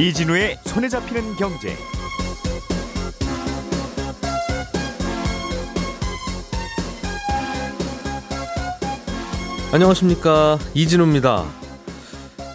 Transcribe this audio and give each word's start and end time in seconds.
이진우의 0.00 0.56
손에 0.64 0.88
잡히는 0.88 1.36
경제. 1.36 1.76
안녕하십니까 9.70 10.58
이진우입니다. 10.72 11.44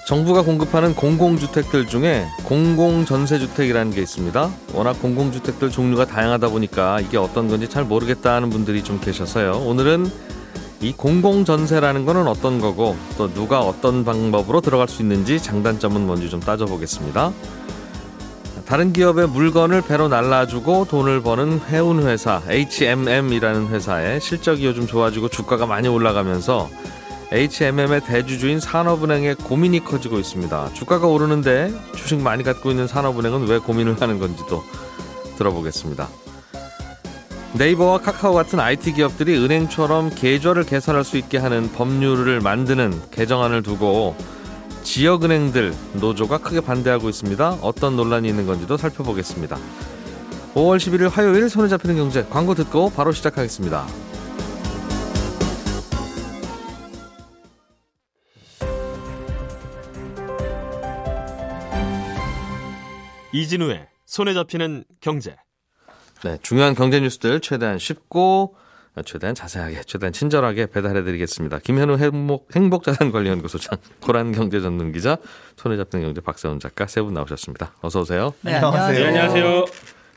정부가 0.08 0.42
공급하는 0.42 0.96
공공주택들 0.96 1.88
중에 1.88 2.26
공공전세주택이라는 2.46 3.94
게 3.94 4.02
있습니다. 4.02 4.50
워낙 4.74 5.00
공공주택들 5.00 5.70
종류가 5.70 6.08
다양하다 6.08 6.50
보니까 6.50 7.00
이게 7.00 7.18
어떤 7.18 7.48
건지 7.48 7.70
잘 7.70 7.84
모르겠다 7.84 8.34
하는 8.34 8.50
분들이 8.50 8.84
좀 8.84 9.00
계셔서요. 9.00 9.64
오늘은 9.68 10.10
이 10.86 10.94
공공전세라는 10.94 12.06
거는 12.06 12.28
어떤 12.28 12.62
거고 12.62 12.96
또 13.18 13.34
누가 13.34 13.60
어떤 13.60 14.06
방법으로 14.06 14.62
들어갈 14.62 14.88
수 14.88 15.02
있는지 15.02 15.42
장단점은 15.42 16.06
뭔지 16.06 16.30
좀 16.30 16.40
따져보겠습니다. 16.40 17.34
다른 18.68 18.94
기업의 18.94 19.30
물건을 19.30 19.82
배로 19.82 20.08
날라주고 20.08 20.86
돈을 20.86 21.24
버는 21.24 21.62
해운 21.70 22.04
회사 22.04 22.40
HMM이라는 22.48 23.70
회사의 23.70 24.22
실적이 24.22 24.68
요즘 24.68 24.86
좋아지고 24.86 25.30
주가가 25.30 25.66
많이 25.66 25.88
올라가면서 25.88 26.70
HMM의 27.32 28.02
대주주인 28.02 28.60
산업은행의 28.60 29.38
고민이 29.38 29.84
커지고 29.84 30.20
있습니다. 30.20 30.74
주가가 30.74 31.08
오르는데 31.08 31.74
주식 31.96 32.22
많이 32.22 32.44
갖고 32.44 32.70
있는 32.70 32.86
산업은행은 32.86 33.48
왜 33.48 33.58
고민을 33.58 34.00
하는 34.00 34.20
건지도 34.20 34.64
들어보겠습니다. 35.40 36.25
네이버와 37.58 38.00
카카오 38.00 38.34
같은 38.34 38.60
IT 38.60 38.94
기업들이 38.94 39.38
은행처럼 39.38 40.10
계좌를 40.10 40.66
개설할 40.66 41.06
수 41.06 41.18
있게 41.18 41.38
하는 41.38 41.72
법률을 41.72 42.42
만드는 42.42 43.12
개정안을 43.12 43.64
두고 43.64 44.14
지역은행들 44.84 45.74
노조가 45.94 46.40
크게 46.40 46.60
반대하고 46.60 47.08
있습니다. 47.08 47.60
어떤 47.62 47.96
논란이 47.96 48.28
있는 48.28 48.46
건지도 48.46 48.76
살펴보겠습니다. 48.76 49.58
5월 50.54 50.78
11일 50.78 51.10
화요일 51.10 51.50
손에 51.50 51.70
잡히는 51.70 51.96
경제 51.96 52.26
광고 52.26 52.56
듣고 52.56 52.90
바로 52.90 53.14
시작하겠습니다. 53.14 53.88
이진우의 63.32 63.88
손에 64.06 64.34
잡히는 64.34 64.84
경제. 65.00 65.38
네, 66.26 66.40
중요한 66.42 66.74
경제 66.74 67.00
뉴스들 67.00 67.40
최대한 67.40 67.78
쉽고 67.78 68.56
최대한 69.06 69.36
자세하게, 69.36 69.82
최대한 69.86 70.12
친절하게 70.12 70.66
배달해드리겠습니다. 70.66 71.60
김현우 71.60 71.98
행복, 71.98 72.48
행복자산관리연구소장, 72.56 73.78
고란 74.02 74.32
경제전문기자, 74.32 75.18
손에 75.56 75.78
잡히는 75.78 76.06
경제 76.06 76.22
박세훈 76.22 76.60
작가 76.60 76.88
세 76.88 77.04
분 77.04 77.14
나오셨습니다. 77.14 77.74
어서 77.82 78.00
오세요. 78.02 78.34
네, 78.42 78.56
안녕하세요. 78.56 79.00
네, 79.00 79.06
안녕하세요. 79.08 79.66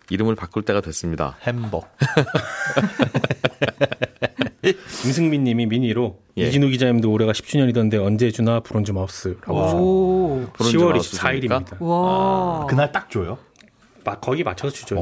이름을 0.09 0.34
바꿀 0.34 0.62
때가 0.62 0.81
됐습니다. 0.81 1.36
행복. 1.42 1.86
임승민 5.05 5.45
님이 5.45 5.67
미니로 5.67 6.19
예. 6.39 6.47
이진우 6.48 6.69
기자님도 6.69 7.11
올해가 7.11 7.33
10주년이던데 7.33 8.03
언제 8.05 8.31
주나 8.31 8.61
브론즈 8.61 8.92
마우스라고 8.92 9.59
하셨어요. 9.61 10.47
10월 10.53 10.98
24일입니다. 10.98 11.77
와. 11.81 12.62
아, 12.62 12.67
그날 12.67 12.91
딱 12.92 13.11
줘요? 13.11 13.39
거기 14.17 14.45
맞춰서 14.45 14.75
주죠. 14.75 14.97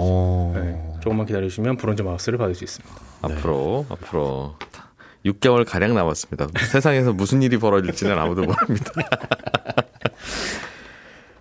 네. 0.55 0.83
조금만 1.01 1.27
기다리시면 1.27 1.77
브론즈 1.77 2.03
마우스를 2.03 2.39
받을 2.39 2.55
수 2.55 2.65
있습니다. 2.65 2.95
앞으로 3.23 3.87
네. 3.89 3.95
앞으로 3.95 4.57
6개월 5.25 5.65
가량 5.69 5.95
남았습니다. 5.95 6.49
세상에서 6.71 7.13
무슨 7.13 7.43
일이 7.43 7.59
벌어질지는 7.59 8.19
아무도 8.19 8.43
모릅니다. 8.43 8.93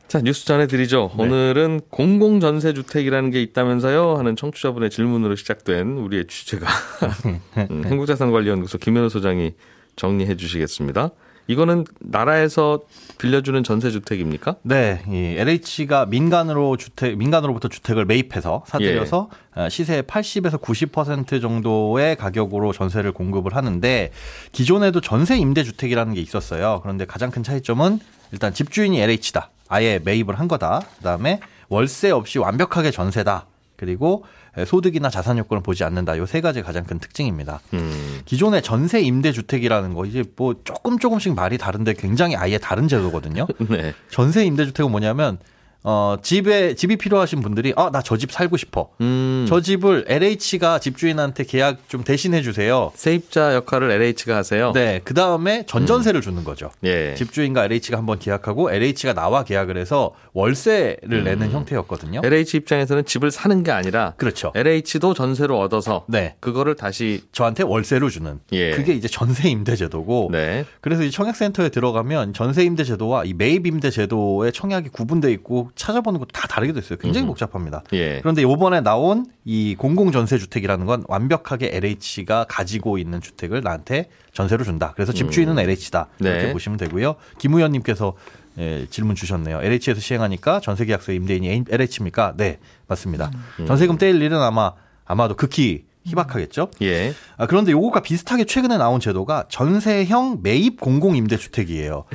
자, 0.08 0.22
뉴스 0.22 0.46
전해드리죠. 0.46 1.12
네. 1.18 1.24
오늘은 1.24 1.82
공공전세주택이라는 1.90 3.32
게 3.32 3.42
있다면서요? 3.42 4.16
하는 4.16 4.36
청취자분의 4.36 4.90
질문으로 4.90 5.36
시작된 5.36 5.98
우리의 5.98 6.28
취재가 6.28 6.68
음, 7.70 7.84
행복자산관리연구소 7.86 8.78
김현우 8.78 9.10
소장이 9.10 9.56
정리해 9.96 10.38
주시겠습니다. 10.38 11.12
이거는 11.48 11.86
나라에서 12.00 12.82
빌려주는 13.20 13.64
전세 13.64 13.92
주택입니까? 13.92 14.56
네, 14.64 15.04
이 15.08 15.36
LH가 15.38 16.08
민간으로 16.08 16.76
주택, 16.78 17.18
민간으로부터 17.18 17.68
주택을 17.68 18.06
매입해서 18.06 18.64
사들여서 18.68 19.30
예. 19.58 19.62
어, 19.62 19.70
시세의 19.70 20.04
80에서 20.04 20.60
90% 20.60 21.42
정도의 21.42 22.16
가격으로 22.16 22.74
전세를 22.74 23.12
공급을 23.12 23.56
하는데 23.56 24.12
기존에도 24.52 25.02
전세 25.02 25.38
임대 25.38 25.64
주택이라는 25.64 26.14
게 26.14 26.22
있었어요. 26.22 26.80
그런데 26.82 27.06
가장 27.06 27.32
큰 27.32 27.44
차이점은 27.44 28.00
일단 28.32 28.54
집주인이 28.54 29.00
LH다. 29.00 29.52
아예 29.68 30.00
매입을 30.04 30.40
한 30.40 30.48
거다. 30.48 30.82
그다음에 30.98 31.40
월세 31.70 32.12
없이 32.12 32.40
완벽하게 32.40 32.92
전세다. 32.92 33.46
그리고 33.76 34.24
소득이나 34.66 35.10
자산 35.10 35.38
요건을 35.38 35.62
보지 35.64 35.84
않는다. 35.84 36.18
요 36.18 36.26
세 36.26 36.42
가지 36.42 36.62
가장 36.62 36.84
큰 36.86 37.00
특징입니다. 37.00 37.60
음. 37.74 38.22
기존의 38.26 38.62
전세 38.62 39.02
임대 39.02 39.32
주택이라는 39.32 39.94
거 39.94 40.06
이제 40.06 40.24
뭐 40.36 40.56
조금 40.64 40.98
조금씩 41.00 41.34
말이 41.36 41.58
다른데 41.58 41.94
굉장히 41.94 42.36
아예 42.36 42.58
다른 42.58 42.88
제도거든요. 42.88 43.48
네. 43.70 43.94
전세 44.10 44.46
임대 44.46 44.66
주택은 44.66 44.92
뭐냐면 44.92 45.38
어, 45.88 46.18
집에, 46.22 46.74
집이 46.76 46.98
필요하신 46.98 47.42
분들이, 47.42 47.72
아, 47.76 47.90
나 47.92 48.02
저 48.02 48.18
집 48.18 48.32
살고 48.32 48.58
싶어. 48.58 48.90
음. 49.02 49.46
저 49.48 49.62
집을 49.62 50.06
LH가 50.08 50.80
집주인한테 50.80 51.44
계약 51.44 51.88
좀 51.90 52.04
대신해 52.04 52.42
주세요. 52.42 52.92
세입자 52.96 53.54
역할을 53.56 53.92
LH가 53.92 54.36
하세요? 54.36 54.72
네. 54.74 55.02
그 55.04 55.14
다음에 55.14 55.66
전전세를 55.68 56.20
음. 56.20 56.22
주는 56.22 56.44
거죠. 56.44 56.72
예. 56.84 57.14
집주인과 57.16 57.66
LH가 57.66 57.98
한번 57.98 58.18
계약하고 58.20 58.72
LH가 58.72 59.14
나와 59.14 59.44
계약을 59.44 59.78
해서 59.78 60.14
월세를 60.34 61.20
음. 61.20 61.24
내는 61.24 61.52
형태였거든요. 61.52 62.22
LH 62.24 62.58
입장에서는 62.58 63.06
집을 63.06 63.32
사는 63.32 63.64
게 63.64 63.72
아니라. 63.72 64.14
그렇죠. 64.18 64.52
LH도 64.56 65.14
전세로 65.14 65.60
얻어서. 65.60 66.06
네. 66.08 66.36
그거를 66.40 66.76
다시. 66.76 67.22
저한테 67.32 67.64
월세로 67.64 68.10
주는. 68.10 68.40
예. 68.54 68.72
그게 68.72 68.94
이제 68.94 69.08
전세 69.08 69.50
임대 69.50 69.76
제도고. 69.76 70.30
네. 70.32 70.66
그래서 70.82 71.04
이 71.04 71.12
청약센터에 71.12 71.70
들어가면 71.70 72.34
전세 72.34 72.64
임대 72.64 72.84
제도와 72.84 73.24
이 73.26 73.34
매입 73.34 73.68
임대 73.68 73.90
제도의 73.92 74.52
청약이 74.52 74.90
구분돼 74.90 75.32
있고 75.34 75.70
찾아보는 75.76 76.20
것도 76.20 76.30
다 76.32 76.48
다르게 76.48 76.74
됐어요. 76.74 76.98
굉장히 76.98 77.26
음. 77.26 77.28
복잡합니다. 77.28 77.84
예. 77.94 78.20
그런데 78.20 78.42
이번에 78.42 78.82
나온 78.82 79.26
이 79.44 79.76
공공 79.78 80.12
전세 80.12 80.38
주택이라는 80.38 80.86
건 80.86 81.04
완벽하게 81.08 81.72
LH가 81.74 82.46
가지고 82.48 82.98
있는 82.98 83.22
주택을 83.22 83.62
나한테 83.62 84.10
전세로 84.34 84.64
준다. 84.64 84.94
그래서 84.96 85.12
집주인은 85.14 85.54
음. 85.54 85.60
LH다. 85.60 86.08
이렇게 86.20 86.46
네. 86.46 86.54
보시면 86.54 86.78
되고요. 86.78 87.16
김 87.38 87.54
의원님께서 87.54 88.14
예, 88.58 88.88
질문 88.90 89.16
주셨네요. 89.16 89.62
LH에서 89.62 90.00
시행하니까 90.00 90.62
전세 90.62 90.86
계약서 90.86 91.12
임대인이 91.12 91.66
LH입니까? 91.70 92.36
네, 92.38 92.60
맞습니다. 92.88 93.32
음. 93.60 93.66
전세금 93.66 93.98
떼일 93.98 94.22
일은 94.22 94.42
아마 94.42 94.72
아마도 95.06 95.36
극히 95.36 95.86
희박하겠죠. 96.06 96.70
예. 96.82 97.14
아, 97.38 97.48
그런데 97.48 97.72
요거가 97.72 98.02
비슷하게 98.02 98.46
최근에 98.46 98.78
나온 98.78 99.00
제도가 99.00 99.46
전세형 99.50 100.40
매입 100.44 100.80
공공 100.80 101.16
임대주택이에요. 101.16 102.06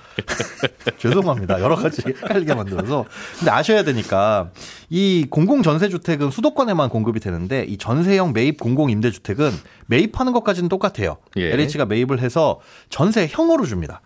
죄송합니다. 0.99 1.61
여러 1.61 1.77
가지 1.77 2.03
헷갈리게 2.07 2.55
만들어서. 2.55 3.05
근데 3.39 3.51
아셔야 3.51 3.83
되니까 3.83 4.51
이 4.89 5.27
공공 5.29 5.63
전세주택은 5.63 6.31
수도권에만 6.31 6.89
공급이 6.89 7.21
되는데 7.21 7.65
이 7.65 7.77
전세형 7.77 8.33
매입 8.33 8.59
공공 8.61 8.91
임대주택은 8.91 9.51
매입하는 9.87 10.33
것까지는 10.33 10.69
똑같아요. 10.69 11.19
예. 11.37 11.53
LH가 11.53 11.87
매입을 11.87 12.21
해서 12.21 12.61
전세형으로 12.91 13.67
줍니다. 13.67 14.01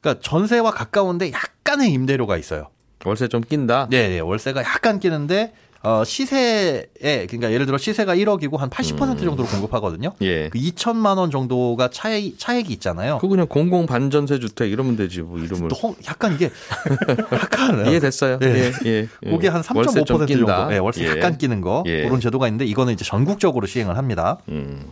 그러니까 0.00 0.22
전세와 0.22 0.70
가까운데 0.70 1.32
약간의 1.32 1.92
임대료가 1.92 2.36
있어요. 2.36 2.70
월세 3.04 3.28
좀 3.28 3.40
낀다? 3.42 3.88
네, 3.90 4.08
네. 4.08 4.20
월세가 4.20 4.62
약간 4.62 4.98
끼는데 4.98 5.52
어, 5.82 6.02
시세에 6.04 6.86
그러니까 7.28 7.52
예를 7.52 7.66
들어 7.66 7.78
시세가 7.78 8.16
1억이고 8.16 8.56
한 8.58 8.68
80% 8.70 9.02
음. 9.10 9.16
정도로 9.18 9.46
공급하거든요. 9.48 10.12
예. 10.22 10.48
그 10.48 10.58
2천만 10.58 11.18
원 11.18 11.30
정도가 11.30 11.90
차액 11.92 12.38
차액이 12.38 12.72
있잖아요. 12.74 13.18
그 13.18 13.28
그냥 13.28 13.46
공공 13.46 13.86
반전세 13.86 14.40
주택 14.40 14.70
이러면 14.72 14.96
되지 14.96 15.20
뭐 15.22 15.38
이름을. 15.38 15.68
너, 15.68 15.94
약간 16.08 16.34
이게 16.34 16.50
약간 17.32 17.86
이해됐어요. 17.90 18.38
예. 18.42 18.46
예. 18.46 18.72
예. 18.84 19.08
예. 19.24 19.30
그게 19.30 19.48
한 19.48 19.62
3.5% 19.62 20.06
정도. 20.28 20.72
예, 20.72 20.78
월세 20.78 21.04
예. 21.04 21.10
약간 21.10 21.38
끼는 21.38 21.60
거 21.60 21.84
예. 21.86 22.02
그런 22.02 22.20
제도가 22.20 22.48
있는데 22.48 22.64
이거는 22.64 22.92
이제 22.92 23.04
전국적으로 23.04 23.66
시행을 23.66 23.96
합니다. 23.96 24.38
음. 24.48 24.82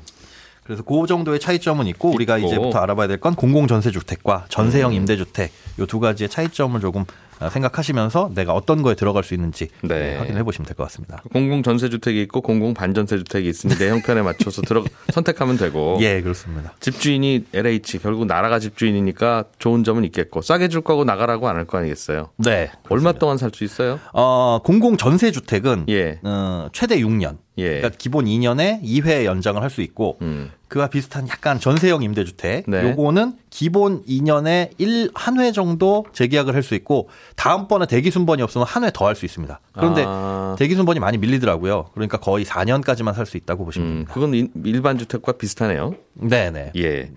그래서 0.62 0.82
그 0.82 1.06
정도의 1.06 1.40
차이점은 1.40 1.86
있고 1.88 2.10
우리가 2.10 2.38
있고. 2.38 2.48
이제부터 2.48 2.78
알아봐야 2.78 3.06
될 3.06 3.18
건 3.18 3.34
공공 3.34 3.66
전세 3.66 3.90
주택과 3.90 4.46
전세형 4.48 4.92
음. 4.92 4.96
임대 4.96 5.16
주택 5.16 5.52
요 5.78 5.86
두 5.86 6.00
가지의 6.00 6.28
차이점을 6.30 6.80
조금 6.80 7.02
아, 7.02 7.04
생각하시면서 7.50 8.30
내가 8.34 8.52
어떤 8.54 8.82
거에 8.82 8.94
들어갈 8.94 9.24
수 9.24 9.34
있는지 9.34 9.68
네. 9.82 9.88
네 10.12 10.16
확인해 10.16 10.42
보시면 10.42 10.66
될 10.66 10.74
것 10.76 10.84
같습니다. 10.84 11.22
공공 11.32 11.62
전세 11.62 11.88
주택이 11.88 12.20
있고 12.22 12.40
공공 12.40 12.74
반전세 12.74 13.16
주택이 13.18 13.48
있으니 13.48 13.74
내 13.76 13.88
형편에 13.90 14.22
맞춰서 14.22 14.62
들어 14.62 14.84
선택하면 15.12 15.56
되고. 15.56 15.98
예, 16.00 16.20
그렇습니다. 16.22 16.72
집주인이 16.80 17.46
LH 17.52 17.98
결국 17.98 18.26
나라가 18.26 18.58
집주인이니까 18.58 19.44
좋은 19.58 19.84
점은 19.84 20.04
있겠고 20.04 20.42
싸게 20.42 20.68
줄 20.68 20.80
거고 20.82 21.04
나가라고 21.04 21.48
안 21.48 21.56
할 21.56 21.64
거 21.66 21.78
아니겠어요? 21.78 22.30
네. 22.36 22.70
그렇습니다. 22.82 22.88
얼마 22.90 23.12
동안 23.12 23.38
살 23.38 23.50
수 23.54 23.64
있어요? 23.64 24.00
어, 24.12 24.60
공공 24.64 24.96
전세 24.96 25.30
주택은 25.30 25.86
예. 25.88 26.18
어, 26.24 26.68
최대 26.72 26.98
6년. 26.98 27.36
예. 27.58 27.68
그러니까 27.80 27.90
기본 27.96 28.24
2년에 28.24 28.82
2회 28.82 29.24
연장을 29.24 29.60
할 29.62 29.70
수 29.70 29.80
있고 29.82 30.18
음. 30.22 30.50
그와 30.74 30.88
비슷한 30.88 31.28
약간 31.28 31.60
전세형 31.60 32.02
임대주택. 32.02 32.64
네. 32.68 32.82
요거는 32.90 33.34
기본 33.48 34.02
2년에 34.06 34.70
1, 34.78 35.10
한 35.14 35.38
회 35.38 35.52
정도 35.52 36.04
재계약을 36.12 36.52
할 36.52 36.64
수 36.64 36.74
있고 36.74 37.08
다음번에 37.36 37.86
대기 37.86 38.10
순번이 38.10 38.42
없으면 38.42 38.66
한 38.66 38.82
회 38.82 38.90
더 38.90 39.06
할 39.06 39.14
수 39.14 39.24
있습니다. 39.24 39.60
그런데 39.72 40.02
아. 40.04 40.56
대기 40.58 40.74
순번이 40.74 40.98
많이 40.98 41.16
밀리더라고요. 41.18 41.90
그러니까 41.94 42.18
거의 42.18 42.44
4년까지만 42.44 43.14
살 43.14 43.24
수 43.24 43.36
있다고 43.36 43.64
보시면 43.64 43.86
음, 43.88 43.92
됩니다. 43.92 44.14
그건 44.14 44.50
일반 44.64 44.98
주택과 44.98 45.32
비슷하네요. 45.32 45.94
네, 46.14 46.50
네. 46.50 46.72
예. 46.76 47.12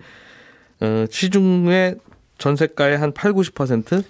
어, 0.80 1.06
시중에 1.10 1.94
전세가의 2.38 2.96
한 2.96 3.12
8, 3.12 3.32
90%? 3.32 4.04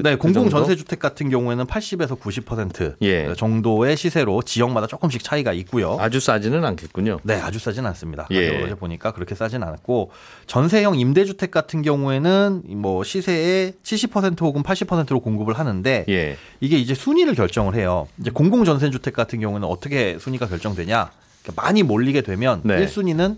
네, 0.00 0.12
그 0.12 0.18
공공 0.18 0.48
전세 0.48 0.74
주택 0.74 0.98
같은 0.98 1.28
경우에는 1.28 1.66
80에서 1.66 2.18
90% 2.18 2.96
예. 3.02 3.34
정도의 3.34 3.96
시세로 3.98 4.40
지역마다 4.40 4.86
조금씩 4.86 5.22
차이가 5.22 5.52
있고요. 5.52 5.98
아주 6.00 6.18
싸지는 6.18 6.64
않겠군요. 6.64 7.20
네, 7.24 7.34
아주 7.34 7.58
싸지는 7.58 7.88
않습니다. 7.90 8.26
예. 8.30 8.62
어제 8.62 8.74
보니까 8.74 9.12
그렇게 9.12 9.34
싸지는 9.34 9.66
않았고 9.66 10.10
전세형 10.46 10.98
임대 10.98 11.26
주택 11.26 11.50
같은 11.50 11.82
경우에는 11.82 12.62
뭐 12.76 13.04
시세의 13.04 13.74
70% 13.82 14.40
혹은 14.40 14.62
80%로 14.62 15.20
공급을 15.20 15.58
하는데 15.58 16.06
예. 16.08 16.36
이게 16.60 16.78
이제 16.78 16.94
순위를 16.94 17.34
결정을 17.34 17.74
해요. 17.74 18.08
이제 18.18 18.30
공공 18.30 18.64
전세 18.64 18.88
주택 18.90 19.12
같은 19.12 19.40
경우는 19.40 19.68
어떻게 19.68 20.18
순위가 20.18 20.46
결정되냐? 20.46 21.10
그러니까 21.42 21.62
많이 21.62 21.82
몰리게 21.82 22.22
되면 22.22 22.62
네. 22.64 22.86
1순위는 22.86 23.36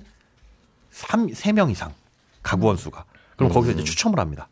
3, 0.93 1.27
3명 1.29 1.73
이상 1.73 1.93
가구원 2.45 2.77
수가. 2.77 3.05
그럼 3.35 3.51
음. 3.51 3.55
거기서 3.55 3.73
이제 3.73 3.83
추첨을 3.83 4.21
합니다. 4.21 4.47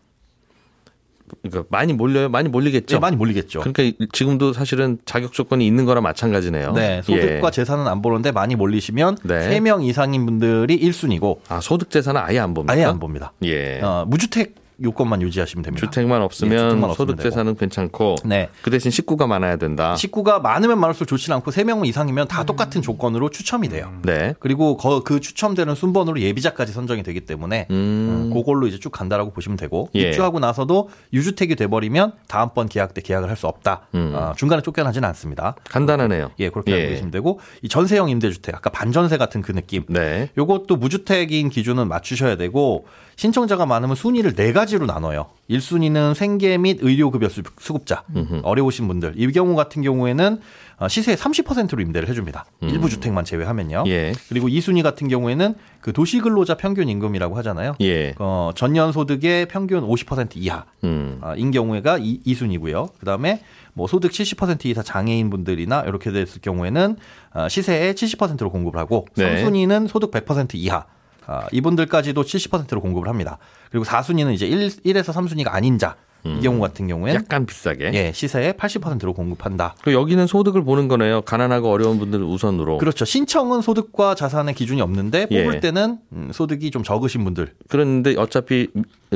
그러니까 1.43 1.65
많이 1.71 1.93
몰려요. 1.93 2.29
많이 2.29 2.49
몰리겠죠. 2.49 2.97
네, 2.97 3.01
많이 3.01 3.17
몰리겠죠. 3.17 3.61
그러니까 3.61 4.07
지금도 4.13 4.53
사실은 4.53 4.99
자격 5.05 5.33
조건이 5.33 5.67
있는 5.67 5.85
거랑 5.85 6.03
마찬가지네요. 6.03 6.73
네, 6.73 7.03
소득과 7.03 7.49
예. 7.49 7.51
재산은 7.51 7.87
안 7.87 8.03
보는데 8.03 8.33
많이 8.33 8.55
몰리시면 8.57 9.19
네. 9.25 9.49
3명 9.49 9.85
이상인 9.85 10.27
분들이 10.27 10.79
1순위고 10.81 11.39
아, 11.49 11.61
소득 11.61 11.91
재산은 11.91 12.21
아예 12.21 12.39
안 12.39 12.55
봅니다. 12.55 12.73
아예 12.73 12.85
안 12.85 12.99
봅니다. 12.99 13.33
예. 13.45 13.81
어, 13.81 14.05
무주택 14.07 14.62
요건만 14.83 15.21
유지하시면 15.23 15.63
됩니다. 15.65 15.85
주택만 15.87 16.23
없으면 16.23 16.83
예, 16.91 16.95
소득 16.95 17.21
재산은 17.21 17.57
괜찮고 17.57 18.17
네. 18.25 18.49
그 18.63 18.71
대신 18.71 18.91
식구가 18.91 19.27
많아야 19.27 19.57
된다. 19.57 19.95
식구가 19.97 20.39
많으면 20.41 20.79
많을수록 20.81 21.09
좋지 21.09 21.33
않고 21.33 21.51
3명 21.51 21.87
이상이면 21.87 22.29
다 22.29 22.43
음. 22.43 22.47
똑같은 22.47 22.81
조건으로 22.83 23.31
추첨이 23.31 23.69
돼요. 23.69 23.93
네. 24.03 24.35
그리고 24.41 24.77
그 25.05 25.21
추첨되는 25.21 25.75
순번으로 25.75 26.21
예비자까지 26.21 26.73
선정이 26.73 27.03
되기 27.03 27.21
때문에 27.21 27.67
음. 27.71 27.75
음. 27.75 28.31
그걸로 28.33 28.67
이제 28.67 28.79
쭉 28.79 28.91
간다라고 28.91 29.33
보시면 29.33 29.57
되고 29.57 29.91
예. 29.95 30.01
입주하고 30.09 30.39
나서도 30.39 30.91
유주택이 31.13 31.57
돼 31.57 31.67
버리면 31.67 32.13
다음번 32.29 32.69
계약 32.69 32.95
때 32.95 33.01
계약을 33.03 33.29
할 33.29 33.37
수 33.43 33.47
없다. 33.49 33.89
음. 33.97 34.13
어, 34.15 34.33
중간에 34.37 34.63
쫓겨나지는 34.63 35.09
않습니다. 35.09 35.57
간단하네요. 35.69 36.31
예, 36.39 36.49
그렇게 36.51 36.71
예. 36.73 36.77
알고 36.77 36.89
계시면 36.91 37.11
되고 37.11 37.41
이 37.63 37.69
전세형 37.69 38.09
임대주택 38.11 38.55
아까 38.55 38.71
반전세 38.71 39.17
같은 39.17 39.43
그 39.43 39.53
느낌. 39.53 39.83
네. 39.89 40.29
요것도 40.39 40.77
무주택인 40.77 41.49
기준은 41.49 41.89
맞추셔야 41.89 42.37
되고 42.37 42.87
신청자가 43.17 43.67
많으면 43.67 43.97
순위를 43.97 44.35
네가 44.37 44.62
지로 44.67 44.87
나눠요. 44.87 45.27
1순위는 45.51 46.15
생계 46.15 46.57
및 46.59 46.79
의료급여 46.81 47.29
수급자, 47.29 48.05
음흠. 48.15 48.41
어려우신 48.43 48.89
분들. 48.89 49.15
이 49.17 49.31
경우 49.33 49.55
같은 49.55 49.83
경우에는 49.83 50.41
어, 50.79 50.89
시세의 50.89 51.17
30%로 51.17 51.81
임대를 51.81 52.09
해줍니다. 52.09 52.45
음. 52.63 52.69
일부 52.71 52.89
주택만 52.89 53.25
제외하면요. 53.25 53.85
예. 53.87 54.13
그리고 54.29 54.49
2순위 54.49 54.83
같은 54.83 55.09
경우에는 55.09 55.55
그 55.81 55.93
도시근로자 55.93 56.57
평균 56.57 56.89
임금이라고 56.89 57.37
하잖아요. 57.37 57.77
예. 57.81 58.15
어, 58.19 58.51
전년 58.57 58.93
소득의 58.93 59.47
평균 59.47 59.87
50% 59.87 60.37
이하인 60.37 60.63
음. 60.85 61.19
어, 61.21 61.35
경우가 61.35 61.99
2, 61.99 62.23
2순위고요. 62.27 62.99
그다음에 62.99 63.43
뭐 63.75 63.87
소득 63.87 64.11
70% 64.11 64.67
이상 64.67 64.83
장애인 64.83 65.31
분들이나 65.31 65.83
이렇게 65.83 66.11
됐을 66.11 66.41
경우에는 66.41 66.97
어, 67.35 67.49
시세의 67.49 67.95
70%로 67.95 68.51
공급을 68.51 68.79
하고 68.81 69.07
네. 69.17 69.43
3순위는 69.43 69.89
소득 69.89 70.11
100% 70.11 70.55
이하. 70.55 70.85
아, 71.27 71.47
이분들까지도 71.53 72.23
70%로 72.23 72.81
공급을 72.81 73.09
합니다. 73.09 73.39
그리고 73.71 73.85
4순위는 73.85 74.35
이제 74.35 74.47
1, 74.47 74.69
1에서 74.69 75.13
3순위가 75.13 75.53
아닌 75.53 75.79
자. 75.79 75.97
음. 76.25 76.39
이 76.39 76.43
경우 76.43 76.61
같은 76.61 76.87
경우에는 76.87 77.21
약간 77.21 77.47
비싸게 77.47 77.91
예 77.95 78.13
시세의 78.13 78.55
80%로 78.55 79.13
공급한다. 79.13 79.75
그리고 79.83 80.01
여기는 80.01 80.27
소득을 80.27 80.63
보는 80.63 80.89
거네요. 80.89 81.23
가난하고 81.23 81.71
어려운 81.71 81.99
분들 81.99 82.23
우선으로. 82.23 82.79
그렇죠. 82.79 83.05
신청은 83.05 83.61
소득과 83.61 84.15
자산의 84.15 84.55
기준이 84.55 84.81
없는데 84.81 85.27
뽑을 85.27 85.57
예. 85.57 85.61
때는 85.61 85.99
음, 86.13 86.31
소득이 86.33 86.71
좀 86.71 86.83
적으신 86.83 87.25
분들. 87.25 87.55
그런데 87.69 88.15
어차피 88.17 88.69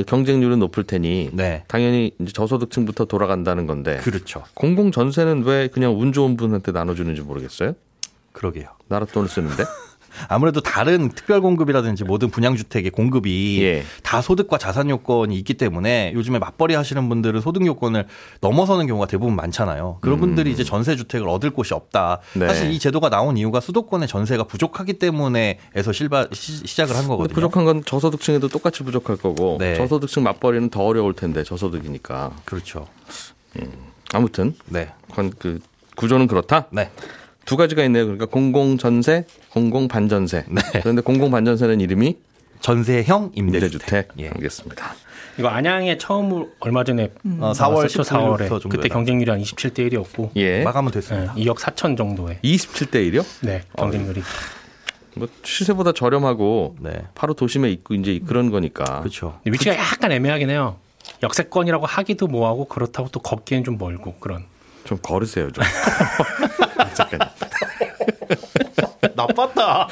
경쟁률은 0.05 0.59
높을 0.59 0.83
테니 0.83 1.29
네. 1.33 1.63
당연히 1.67 2.11
이제 2.19 2.31
저소득층부터 2.33 3.05
돌아간다는 3.05 3.67
건데. 3.67 3.97
그렇죠. 3.97 4.43
공공 4.53 4.91
전세는 4.91 5.43
왜 5.43 5.67
그냥 5.69 5.97
운 5.97 6.11
좋은 6.11 6.35
분한테 6.35 6.71
나눠주는지 6.73 7.21
모르겠어요. 7.21 7.73
그러게요. 8.33 8.67
나라 8.87 9.05
돈을 9.05 9.29
쓰는데. 9.29 9.63
아무래도 10.27 10.61
다른 10.61 11.09
특별 11.09 11.41
공급이라든지 11.41 12.03
모든 12.03 12.29
분양주택의 12.29 12.91
공급이 12.91 13.63
예. 13.63 13.83
다 14.03 14.21
소득과 14.21 14.57
자산 14.57 14.89
요건이 14.89 15.37
있기 15.39 15.55
때문에 15.55 16.11
요즘에 16.13 16.39
맞벌이 16.39 16.75
하시는 16.75 17.07
분들은 17.09 17.41
소득 17.41 17.65
요건을 17.65 18.05
넘어서는 18.41 18.87
경우가 18.87 19.07
대부분 19.07 19.35
많잖아요. 19.35 19.99
그런 20.01 20.17
음. 20.17 20.21
분들이 20.21 20.51
이제 20.51 20.63
전세 20.63 20.95
주택을 20.95 21.27
얻을 21.27 21.51
곳이 21.51 21.73
없다. 21.73 22.19
네. 22.33 22.47
사실 22.47 22.71
이 22.71 22.79
제도가 22.79 23.09
나온 23.09 23.37
이유가 23.37 23.59
수도권의 23.59 24.07
전세가 24.07 24.43
부족하기 24.43 24.93
때문에에서 24.93 25.91
실바, 25.91 26.27
시, 26.33 26.63
작을한 26.75 27.07
거거든요. 27.07 27.33
부족한 27.33 27.65
건 27.65 27.83
저소득층에도 27.83 28.47
똑같이 28.47 28.83
부족할 28.83 29.17
거고 29.17 29.57
네. 29.59 29.75
저소득층 29.75 30.23
맞벌이는 30.23 30.69
더 30.69 30.83
어려울 30.83 31.13
텐데 31.13 31.43
저소득이니까. 31.43 32.31
그렇죠. 32.45 32.87
음. 33.59 33.71
아무튼 34.13 34.55
네. 34.67 34.89
그 35.39 35.59
구조는 35.95 36.27
그렇다. 36.27 36.67
네. 36.71 36.89
두 37.47 37.55
가지가 37.55 37.83
있네요. 37.85 38.03
그러니까 38.03 38.25
공공 38.25 38.77
전세, 38.77 39.25
공공 39.49 39.87
반전세. 39.87 40.43
네. 40.49 40.61
그런데 40.81 41.01
공공 41.01 41.31
반전세는 41.31 41.79
이름이 41.79 42.17
전세형 42.59 43.31
임대주택. 43.35 44.09
예. 44.19 44.27
알겠습니다. 44.27 44.93
이거 45.39 45.47
안양에 45.47 45.97
처음 45.97 46.51
얼마 46.59 46.83
전에 46.83 47.09
음. 47.25 47.37
어, 47.41 47.53
4월 47.53 47.85
4월에 47.87 48.69
그때 48.69 48.89
경쟁률이 48.89 49.31
한 49.31 49.41
27대 49.41 49.89
1이었고 49.89 50.31
예. 50.35 50.63
마감은 50.63 50.91
됐습니다. 50.91 51.33
네, 51.35 51.43
2억 51.45 51.57
4천 51.57 51.95
정도에 51.95 52.39
27대 52.43 52.95
1이요? 53.11 53.23
네, 53.41 53.61
경쟁률이. 53.77 54.19
어, 54.19 54.23
뭐 55.15 55.27
시세보다 55.43 55.93
저렴하고 55.93 56.75
네. 56.81 57.03
바로 57.15 57.33
도심에 57.33 57.69
있고 57.69 57.93
이제 57.93 58.19
그런 58.27 58.51
거니까. 58.51 58.99
그렇죠. 58.99 59.39
위치가 59.45 59.73
약간 59.77 60.11
애매하긴 60.11 60.49
해요. 60.49 60.77
역세권이라고 61.23 61.85
하기도 61.85 62.27
뭐하고 62.27 62.65
그렇다고 62.65 63.07
또 63.09 63.21
걷기엔 63.21 63.63
좀 63.63 63.77
멀고 63.77 64.15
그런. 64.15 64.43
좀 64.83 64.97
걸으세요 65.01 65.49
좀. 65.51 65.63
잠깐. 66.93 67.19
나빴다. 69.15 69.87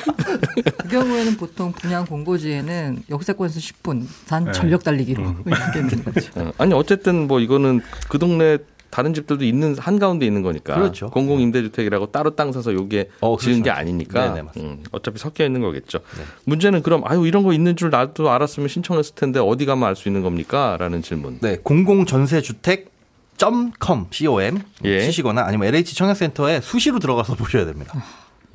그 0.77 0.87
경우에는 0.87 1.37
보통 1.37 1.71
분양 1.71 2.05
공고지에는 2.05 3.03
역세권에서 3.09 3.59
10분 3.59 4.05
단 4.27 4.45
네. 4.45 4.51
전력 4.51 4.83
달리기로 4.83 5.23
음. 5.23 5.43
이렇게 5.45 5.79
있는 5.79 6.03
거죠. 6.03 6.31
어, 6.35 6.51
아니 6.57 6.73
어쨌든 6.73 7.27
뭐 7.27 7.39
이거는 7.39 7.81
그 8.07 8.19
동네 8.19 8.57
다른 8.91 9.13
집들도 9.13 9.43
있는 9.43 9.75
한 9.77 9.99
가운데 9.99 10.25
있는 10.25 10.41
거니까 10.41 10.75
그렇죠. 10.75 11.09
공공 11.09 11.41
임대주택이라고 11.41 12.11
따로 12.11 12.35
땅 12.35 12.53
사서 12.53 12.73
여기에 12.75 13.09
어, 13.19 13.35
지은 13.37 13.61
게 13.61 13.69
아니니까 13.69 14.33
네네, 14.33 14.47
음, 14.57 14.83
어차피 14.91 15.17
섞여 15.19 15.43
있는 15.45 15.59
거겠죠. 15.61 15.97
네. 15.99 16.23
문제는 16.45 16.81
그럼 16.81 17.01
아유 17.05 17.27
이런 17.27 17.43
거 17.43 17.51
있는 17.51 17.75
줄 17.75 17.89
나도 17.89 18.29
알았으면 18.29 18.69
신청했을 18.69 19.15
텐데 19.15 19.39
어디 19.39 19.65
가면 19.65 19.87
알 19.89 19.95
수 19.97 20.07
있는 20.07 20.21
겁니까?라는 20.21 21.01
질문. 21.01 21.39
네, 21.41 21.57
공공 21.61 22.05
전세 22.05 22.41
주택 22.41 22.94
com 23.37 23.71
com 23.81 24.07
예. 24.83 25.01
치시거나 25.01 25.43
아니면 25.45 25.67
LH 25.67 25.95
청약센터에 25.95 26.61
수시로 26.61 26.99
들어가서 26.99 27.35
보셔야 27.37 27.65
됩니다. 27.65 27.93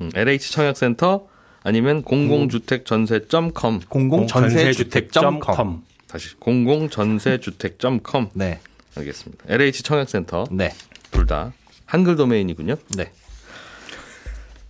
음, 0.01 0.09
LH 0.15 0.51
청약센터 0.53 1.27
아니면 1.63 2.01
공공주택전세.com 2.03 3.81
공공전세주택.com 3.87 5.81
다시 6.07 6.35
공공전세주택.com 6.39 8.29
네. 8.33 8.59
알겠습니다. 8.95 9.45
LH 9.47 9.83
청약센터 9.83 10.45
네. 10.51 10.73
둘 11.11 11.25
다 11.27 11.53
한글 11.85 12.15
도메인이군요. 12.15 12.75
네. 12.95 13.11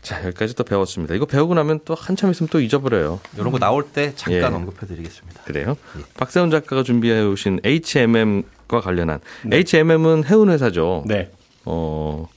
자, 0.02 0.24
여기까지 0.26 0.56
또 0.56 0.64
배웠습니다. 0.64 1.14
이거 1.14 1.26
배우고 1.28 1.54
나면 1.54 1.82
또 1.86 1.94
한참 1.94 2.32
있으면 2.32 2.50
또 2.50 2.60
잊어버려요. 2.60 3.20
이런 3.36 3.52
거 3.52 3.60
나올 3.60 3.84
때 3.88 4.14
잠깐 4.16 4.52
예. 4.52 4.56
언급해 4.56 4.88
드리겠습니다. 4.88 5.44
그래요? 5.44 5.78
예. 6.00 6.02
박세훈 6.18 6.50
작가가 6.50 6.82
준비해 6.82 7.22
오신 7.22 7.60
HMM 7.64 8.44
과 8.72 8.80
관련한 8.80 9.20
네. 9.46 9.58
HMM은 9.58 10.24
해운 10.26 10.50
회사죠. 10.50 11.04
네. 11.06 11.30
어, 11.66 12.30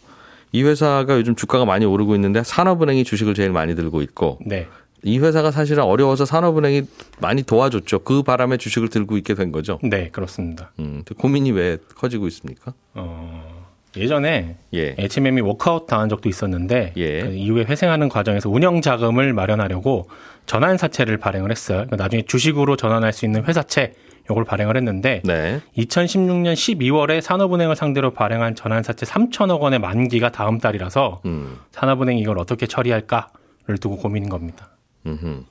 이 0.51 0.65
회사가 0.65 1.17
요즘 1.17 1.37
주가가 1.37 1.65
많이 1.65 1.85
오르고 1.85 2.17
있는데 2.17 2.43
산업은행이 2.43 3.05
주식을 3.05 3.35
제일 3.35 3.53
많이 3.53 3.77
들고 3.77 4.03
있고 4.03 4.41
네. 4.45 4.67
이 5.05 5.19
회사가 5.21 5.53
사실은 5.53 5.85
어려워서 5.85 6.25
산업은행이 6.25 6.83
많이 7.21 7.45
도와줬죠. 7.45 8.01
그 8.01 8.25
바람에 8.25 8.57
주식을 8.57 8.89
들고 8.89 9.17
있게 9.19 9.35
된 9.35 9.53
거죠. 9.53 9.79
네, 9.85 10.09
그렇습니다. 10.11 10.73
음, 10.81 11.05
고민이 11.17 11.53
왜 11.53 11.79
커지고 11.95 12.27
있습니까? 12.27 12.75
어, 12.95 13.64
예전에 13.97 14.57
예. 14.75 14.95
HMM이 14.99 15.41
워크아웃 15.41 15.87
당한 15.87 16.09
적도 16.09 16.29
있었는데 16.29 16.93
예. 16.97 17.21
그 17.23 17.33
이후에 17.33 17.65
회생하는 17.65 18.09
과정에서 18.09 18.51
운영 18.51 18.81
자금을 18.81 19.33
마련하려고 19.33 20.09
전환 20.47 20.77
사채를 20.77 21.19
발행을 21.19 21.51
했어요. 21.51 21.79
그러니까 21.87 21.97
나중에 21.97 22.23
주식으로 22.23 22.77
전환할 22.77 23.13
수 23.13 23.25
있는 23.25 23.45
회사채 23.45 23.93
요걸 24.31 24.45
발행을 24.45 24.77
했는데 24.77 25.21
네. 25.25 25.61
2016년 25.77 26.55
12월에 26.55 27.21
산업은행을 27.21 27.77
상대로 27.77 28.13
발행한 28.13 28.55
전환 28.55 28.83
사채 28.83 29.05
3천억 29.05 29.61
원의 29.61 29.79
만기가 29.81 30.33
다음 30.33 30.59
달이라서 30.59 31.23
음. 31.27 31.59
산업은행이 31.73 32.21
이걸 32.21 32.39
어떻게 32.39 32.67
처리할까를 32.67 33.79
두고 33.81 33.99
고민인 33.99 34.31
겁니다. 34.31 34.71
음흠. 35.07 35.45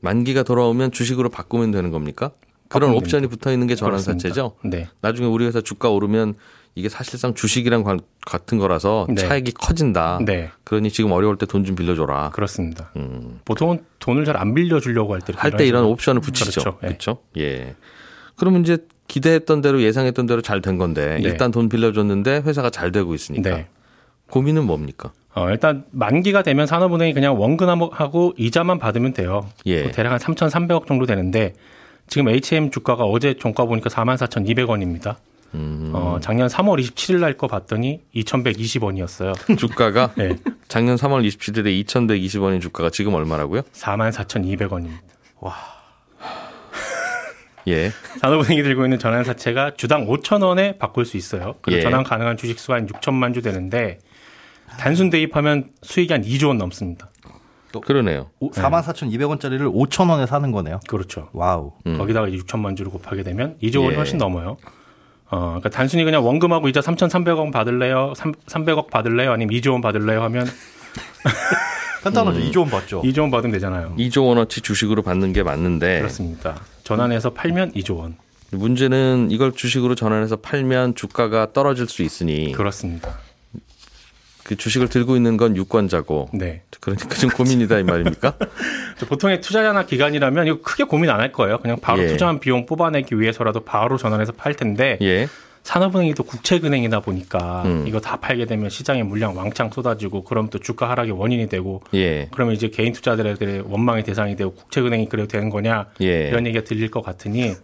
만기가 0.00 0.44
돌아오면 0.44 0.92
주식으로 0.92 1.30
바꾸면 1.30 1.72
되는 1.72 1.90
겁니까? 1.90 2.30
그런 2.68 2.92
옵션이 2.92 3.26
붙어 3.26 3.52
있는 3.52 3.66
게 3.66 3.74
전환 3.74 3.98
사채죠. 3.98 4.56
네. 4.64 4.88
나중에 5.00 5.26
우리 5.26 5.46
회사 5.46 5.60
주가 5.60 5.90
오르면 5.90 6.34
이게 6.76 6.88
사실상 6.88 7.34
주식이랑 7.34 7.84
같은 8.26 8.58
거라서 8.58 9.06
네. 9.08 9.14
차익이 9.14 9.52
커진다. 9.52 10.18
네. 10.24 10.50
그러니 10.64 10.90
지금 10.90 11.12
어려울 11.12 11.36
때 11.38 11.46
돈 11.46 11.64
좀 11.64 11.76
빌려줘라. 11.76 12.30
그렇습니다. 12.30 12.90
음. 12.96 13.40
보통은 13.44 13.84
돈을 14.00 14.24
잘 14.24 14.36
안 14.36 14.54
빌려주려고 14.54 15.14
할 15.14 15.20
때 15.20 15.32
할 15.36 15.52
때 15.56 15.66
이런 15.66 15.84
옵션을 15.84 16.20
붙이죠. 16.20 16.60
그렇죠. 16.60 16.78
네. 16.82 16.88
그렇죠. 16.88 17.18
예. 17.38 17.74
그러면 18.36 18.62
이제 18.62 18.78
기대했던 19.06 19.60
대로 19.60 19.82
예상했던 19.82 20.26
대로 20.26 20.42
잘 20.42 20.60
된 20.60 20.76
건데 20.78 21.16
네. 21.16 21.22
일단 21.22 21.50
돈 21.52 21.68
빌려줬는데 21.68 22.42
회사가 22.44 22.70
잘 22.70 22.90
되고 22.90 23.14
있으니까 23.14 23.50
네. 23.50 23.66
고민은 24.30 24.64
뭡니까? 24.64 25.12
어, 25.36 25.48
일단 25.50 25.84
만기가 25.92 26.42
되면 26.42 26.66
산업은행이 26.66 27.12
그냥 27.12 27.38
원금하고 27.40 28.34
이자만 28.36 28.78
받으면 28.78 29.12
돼요. 29.12 29.48
예. 29.66 29.82
뭐 29.82 29.92
대략 29.92 30.12
한 30.12 30.18
3,300억 30.18 30.86
정도 30.86 31.06
되는데 31.06 31.54
지금 32.08 32.28
HM 32.28 32.70
주가가 32.70 33.04
어제 33.04 33.34
종가 33.34 33.64
보니까 33.66 33.90
44,200원입니다. 33.90 35.16
음. 35.54 35.90
어, 35.94 36.18
작년 36.20 36.48
3월 36.48 36.80
27일 36.82 37.20
날 37.20 37.34
거 37.36 37.46
봤더니 37.46 38.00
2,120원이었어요. 38.14 39.34
주가가? 39.58 40.12
네. 40.18 40.36
작년 40.68 40.96
3월 40.96 41.26
27일에 41.26 41.84
2,120원인 41.86 42.60
주가가 42.60 42.90
지금 42.90 43.14
얼마라고요? 43.14 43.62
44,200원입니다. 43.72 45.00
와. 45.40 45.54
예. 47.66 47.90
산업은행이 48.20 48.62
들고 48.62 48.84
있는 48.84 48.98
전환 48.98 49.24
사채가 49.24 49.72
주당 49.76 50.06
5천 50.06 50.42
원에 50.44 50.76
바꿀 50.76 51.06
수 51.06 51.16
있어요. 51.16 51.54
그리고 51.62 51.78
예. 51.78 51.82
전환 51.82 52.04
가능한 52.04 52.36
주식 52.36 52.58
수가 52.58 52.74
한 52.74 52.86
6천만 52.86 53.32
주 53.32 53.40
되는데 53.40 53.98
단순 54.78 55.08
대입하면 55.08 55.70
수익이 55.82 56.12
한 56.12 56.22
2조 56.22 56.48
원 56.48 56.58
넘습니다. 56.58 57.10
또 57.72 57.80
그러네요. 57.80 58.30
44,200원짜리를 58.40 59.60
5천 59.72 60.10
원에 60.10 60.26
사는 60.26 60.50
거네요. 60.52 60.78
그렇죠. 60.88 61.30
wow. 61.32 61.72
음. 61.86 61.96
거기다가 61.98 62.28
이제 62.28 62.36
6천만 62.38 62.76
주를 62.76 62.90
곱하게 62.92 63.22
되면 63.22 63.56
2조 63.62 63.78
원이 63.82 63.92
예. 63.92 63.96
훨씬 63.96 64.18
넘어요. 64.18 64.56
어, 65.30 65.38
그러니까 65.58 65.70
단순히 65.70 66.04
그냥 66.04 66.24
원금하고 66.24 66.68
이자 66.68 66.80
3,300원 66.80 67.52
받을래요? 67.52 68.12
3, 68.16 68.32
300억 68.46 68.90
받을래요? 68.90 69.32
아니면 69.32 69.54
2조 69.54 69.72
원 69.72 69.80
받을래요? 69.80 70.22
하면 70.22 70.46
간단하죠. 72.02 72.38
음. 72.38 72.50
2조 72.50 72.58
원 72.60 72.70
받죠. 72.70 73.02
2조 73.02 73.20
원 73.22 73.30
받으면 73.30 73.52
되잖아요. 73.52 73.94
2조 73.96 74.26
원어치 74.28 74.60
주식으로 74.60 75.02
받는 75.02 75.32
게 75.32 75.42
맞는데 75.42 75.98
그렇습니다. 76.00 76.60
전환해서 76.84 77.30
팔면 77.32 77.72
2조 77.72 77.98
원. 77.98 78.16
문제는 78.50 79.28
이걸 79.30 79.52
주식으로 79.52 79.94
전환해서 79.94 80.36
팔면 80.36 80.94
주가가 80.94 81.52
떨어질 81.52 81.88
수 81.88 82.02
있으니 82.02 82.52
그렇습니다. 82.52 83.18
그 84.44 84.56
주식을 84.56 84.88
들고 84.88 85.16
있는 85.16 85.36
건 85.36 85.56
유권자고. 85.56 86.28
네. 86.34 86.62
그러니까 86.80 87.14
좀 87.16 87.30
고민이다 87.30 87.78
이 87.78 87.82
말입니까? 87.82 88.34
보통의 89.08 89.40
투자자나 89.40 89.86
기관이라면 89.86 90.46
이거 90.46 90.60
크게 90.62 90.84
고민 90.84 91.10
안 91.10 91.20
할 91.20 91.32
거예요. 91.32 91.58
그냥 91.58 91.78
바로 91.80 92.02
예. 92.02 92.08
투자한 92.08 92.40
비용 92.40 92.66
뽑아내기 92.66 93.18
위해서라도 93.18 93.60
바로 93.60 93.96
전환해서 93.96 94.32
팔 94.32 94.54
텐데. 94.54 94.98
예. 95.02 95.28
산업은행이 95.62 96.12
또 96.12 96.24
국책은행이다 96.24 97.00
보니까 97.00 97.62
음. 97.64 97.84
이거 97.88 97.98
다 97.98 98.16
팔게 98.18 98.44
되면 98.44 98.68
시장에 98.68 99.02
물량 99.02 99.34
왕창 99.34 99.70
쏟아지고 99.70 100.22
그럼 100.24 100.50
또 100.50 100.58
주가 100.58 100.90
하락의 100.90 101.12
원인이 101.12 101.48
되고 101.48 101.80
예. 101.94 102.28
그러면 102.32 102.54
이제 102.54 102.68
개인 102.68 102.92
투자들의 102.92 103.62
원망의 103.66 104.04
대상이 104.04 104.36
되고 104.36 104.52
국책은행이 104.52 105.08
그래도 105.08 105.26
되는 105.26 105.48
거냐 105.48 105.86
예. 106.02 106.28
이런 106.28 106.46
얘기가 106.46 106.64
들릴 106.64 106.90
것 106.90 107.02
같으니 107.02 107.54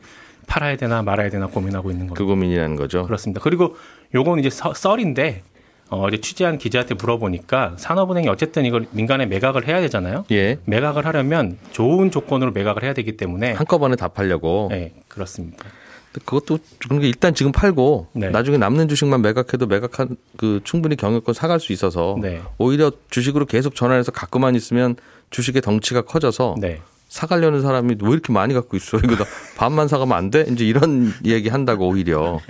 팔아야 0.47 0.77
되나 0.79 1.03
말아야 1.03 1.29
되나 1.29 1.47
고민하고 1.49 1.91
있는 1.91 2.07
거죠. 2.07 2.19
그 2.19 2.25
고민이라는 2.25 2.77
거죠. 2.77 3.05
그렇습니다. 3.05 3.43
그리고 3.43 3.77
요건 4.15 4.39
이제 4.39 4.49
썰인데 4.51 5.43
어, 5.91 6.03
어제 6.07 6.21
취재한 6.21 6.57
기자한테 6.57 6.95
물어보니까 6.95 7.75
산업은행이 7.77 8.29
어쨌든 8.29 8.65
이걸 8.65 8.87
민간에 8.93 9.27
매각을 9.27 9.67
해야 9.67 9.81
되잖아요. 9.81 10.25
예. 10.31 10.59
매각을 10.65 11.05
하려면 11.05 11.59
좋은 11.73 12.11
조건으로 12.11 12.53
매각을 12.53 12.85
해야 12.85 12.95
되기 12.95 13.17
때문에 13.17 13.53
한꺼번에 13.53 13.97
다 13.97 14.09
팔려고. 14.09 14.69
네, 14.71 14.95
그렇습니다. 15.09 15.65
그것도 16.13 16.59
그런 16.79 17.01
게 17.01 17.09
일단 17.09 17.35
지금 17.35 17.53
팔고 17.53 18.09
네. 18.15 18.31
나중에 18.31 18.57
남는 18.57 18.89
주식만 18.89 19.23
매각해도 19.23 19.67
매각한 19.67 20.17
그 20.37 20.61
충분히 20.65 20.97
경영권 20.97 21.35
사갈 21.35 21.61
수 21.61 21.73
있어서 21.73 22.17
네. 22.21 22.41
오히려 22.59 22.91
주식으로 23.11 23.47
계속 23.47 23.75
전환해서 23.75 24.11
갖고만 24.11 24.55
있으면 24.57 24.97
주식의 25.31 25.63
덩치가 25.63 26.03
커져서 26.03 26.57
네. 26.61 26.81
사가려는 27.09 27.63
사람이 27.63 27.97
왜 28.01 28.11
이렇게 28.11 28.33
많이 28.33 28.55
갖고 28.55 28.77
있어? 28.77 28.99
이거 28.99 29.17
다 29.17 29.25
반만 29.57 29.89
사가면 29.89 30.17
안 30.17 30.31
돼? 30.31 30.47
이제 30.49 30.65
이런 30.65 31.13
얘기 31.25 31.49
한다고 31.49 31.89
오히려. 31.89 32.41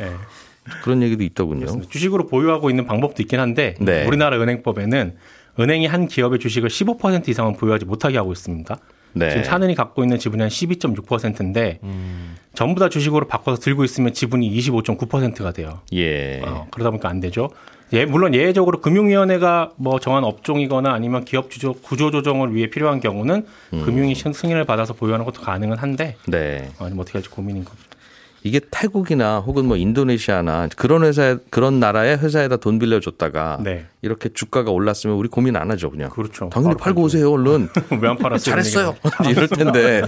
네. 0.71 0.81
그런 0.83 1.03
얘기도 1.03 1.23
있더군요. 1.25 1.61
그렇습니다. 1.61 1.91
주식으로 1.91 2.27
보유하고 2.27 2.71
있는 2.71 2.87
방법도 2.87 3.23
있긴 3.23 3.41
한데 3.41 3.75
네. 3.81 4.07
우리나라 4.07 4.41
은행법에는 4.41 5.17
은행이 5.59 5.87
한 5.87 6.09
기업의 6.09 6.39
주식을 6.39 6.69
15% 6.71 7.29
이상은 7.29 7.57
보유하지 7.57 7.85
못하게 7.85 8.17
하고 8.17 8.33
있습니다. 8.33 8.77
네. 9.13 9.31
지금 9.31 9.45
사은이 9.45 9.75
갖고 9.75 10.03
있는 10.03 10.19
지분이 10.19 10.41
한 10.41 10.49
12.6%인데 10.49 11.81
음. 11.83 12.37
전부 12.55 12.81
다 12.81 12.89
주식으로 12.89 13.27
바꿔서 13.27 13.61
들고 13.61 13.85
있으면 13.85 14.13
지분이 14.13 14.51
25.9%가 14.59 15.53
돼요. 15.53 15.81
예. 15.93 16.41
어, 16.45 16.69
그러다 16.71 16.91
보니까 16.91 17.09
안 17.09 17.21
되죠. 17.21 17.51
예, 17.93 18.05
물론 18.05 18.35
예외적으로 18.35 18.81
금융위원회가 18.81 19.73
뭐 19.77 19.99
정한 19.99 20.23
업종이거나 20.23 20.93
아니면 20.93 21.25
기업 21.25 21.51
주조, 21.51 21.73
구조 21.75 22.13
조정을 22.13 22.55
위해 22.55 22.71
필요한 22.71 23.01
경우는 23.01 23.47
음. 23.73 23.83
금융위 23.85 24.15
승인을 24.15 24.65
받아서 24.65 24.95
보유하는 24.95 25.25
것도 25.25 25.43
가능은 25.43 25.77
한데 25.77 26.17
네. 26.29 26.69
어, 26.79 26.89
뭐 26.91 27.03
어떻게 27.03 27.19
할지 27.19 27.29
고민인 27.29 27.65
거죠. 27.65 27.79
이게 28.43 28.61
태국이나 28.71 29.39
혹은 29.41 29.67
뭐 29.67 29.77
인도네시아나 29.77 30.69
그런 30.77 31.05
회사에 31.05 31.37
그런 31.51 31.79
나라의 31.79 32.19
회사에다 32.19 32.57
돈 32.57 32.79
빌려줬다가 32.79 33.59
네. 33.63 33.87
이렇게 34.03 34.31
주가가 34.31 34.71
올랐으면 34.71 35.17
우리 35.17 35.29
고민 35.29 35.57
안 35.57 35.71
하죠 35.71 35.91
그냥. 35.91 36.09
그렇죠. 36.11 36.49
당연히 36.51 36.75
아, 36.75 36.77
팔고. 36.77 37.03
오세요 37.03 37.31
얼른. 37.33 37.69
왜 38.01 38.09
안 38.09 38.17
팔았어요? 38.17 38.39
잘했어요. 38.51 38.97
이럴 39.31 39.47
텐데. 39.49 40.03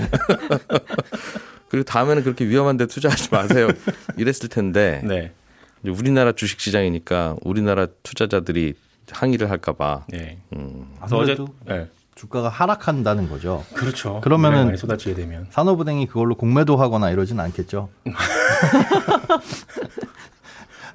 그리고 1.69 1.85
다음에는 1.85 2.23
그렇게 2.23 2.47
위험한데 2.47 2.87
투자하지 2.87 3.29
마세요. 3.33 3.69
이랬을 4.17 4.49
텐데. 4.51 5.01
네. 5.05 5.33
우리나라 5.85 6.33
주식 6.33 6.61
시장이니까 6.61 7.37
우리나라 7.43 7.87
투자자들이 8.03 8.75
항의를 9.11 9.51
할까봐. 9.51 10.07
네. 10.09 10.39
음. 10.55 10.87
어제 11.11 11.37
네. 11.67 11.89
주가가 12.15 12.49
하락한다는 12.49 13.29
거죠. 13.29 13.65
그렇죠. 13.75 14.21
그러면은 14.21 14.77
쏟아지게 14.77 15.15
되면 15.15 15.47
산업은행이 15.51 16.07
그걸로 16.07 16.35
공매도 16.35 16.77
하거나 16.77 17.11
이러진 17.11 17.41
않겠죠. 17.41 17.89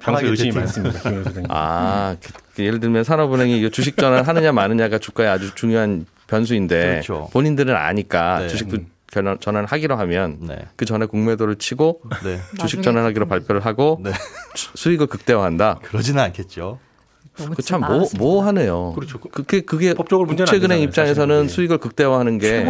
평소에 0.00 0.28
의심이 0.30 0.52
많습니다. 0.52 1.00
아, 1.48 2.16
그, 2.22 2.32
그 2.54 2.64
예를 2.64 2.80
들면 2.80 3.04
산업은행이 3.04 3.70
주식 3.70 3.96
전환 3.96 4.24
하느냐 4.24 4.52
마느냐가 4.52 4.98
주가의 4.98 5.28
아주 5.28 5.54
중요한 5.54 6.06
변수인데 6.28 6.90
그렇죠. 6.90 7.28
본인들은 7.32 7.74
아니까 7.74 8.40
네. 8.40 8.48
주식도 8.48 8.76
음. 8.76 8.86
전환하기로 9.40 9.96
하면 9.96 10.38
네. 10.42 10.58
그 10.76 10.84
전에 10.84 11.06
공매도를 11.06 11.56
치고 11.56 12.02
네. 12.24 12.38
주식 12.60 12.82
전환하기로 12.82 13.26
발표를 13.26 13.64
하고 13.64 14.00
네. 14.02 14.12
수익을 14.54 15.06
극대화한다. 15.06 15.80
그러지는 15.82 16.22
않겠죠. 16.22 16.78
그참뭐 17.56 18.08
뭐 18.18 18.44
하네요. 18.46 18.92
그렇죠. 18.94 19.18
그게 19.20 19.60
그게 19.60 19.94
법적으로 19.94 20.26
문제는 20.26 20.50
국채은행 20.50 20.80
입장에서는 20.82 21.42
사실. 21.44 21.54
수익을 21.54 21.78
극대화하는 21.78 22.38
게 22.38 22.64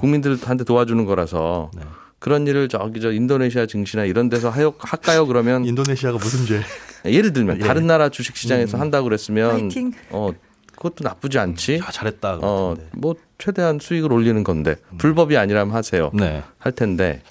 국민들한테 0.00 0.64
도와주는 0.64 1.04
거라서 1.04 1.70
네. 1.76 1.82
그런 2.18 2.46
일을 2.46 2.68
저기 2.68 3.00
저 3.00 3.12
인도네시아 3.12 3.66
증시나 3.66 4.04
이런 4.04 4.28
데서 4.28 4.50
하요, 4.50 4.74
할까요? 4.78 5.26
그러면 5.26 5.64
인도네시아가 5.64 6.18
무슨 6.18 6.46
죄? 6.46 6.62
예를 7.10 7.32
들면 7.32 7.60
예. 7.60 7.64
다른 7.64 7.86
나라 7.86 8.08
주식 8.08 8.36
시장에서 8.36 8.76
음. 8.76 8.80
한다고 8.80 9.04
그랬으면 9.04 9.50
파이팅. 9.52 9.92
어 10.10 10.30
그것도 10.74 11.04
나쁘지 11.04 11.38
않지. 11.38 11.80
아, 11.84 11.90
잘했다. 11.92 12.38
어 12.42 12.74
뭐 12.92 13.14
최대한 13.38 13.78
수익을 13.80 14.12
올리는 14.12 14.42
건데 14.42 14.74
음. 14.92 14.98
불법이 14.98 15.36
아니라면 15.36 15.72
하세요. 15.74 16.10
네. 16.12 16.42
할 16.58 16.72
텐데 16.72 17.22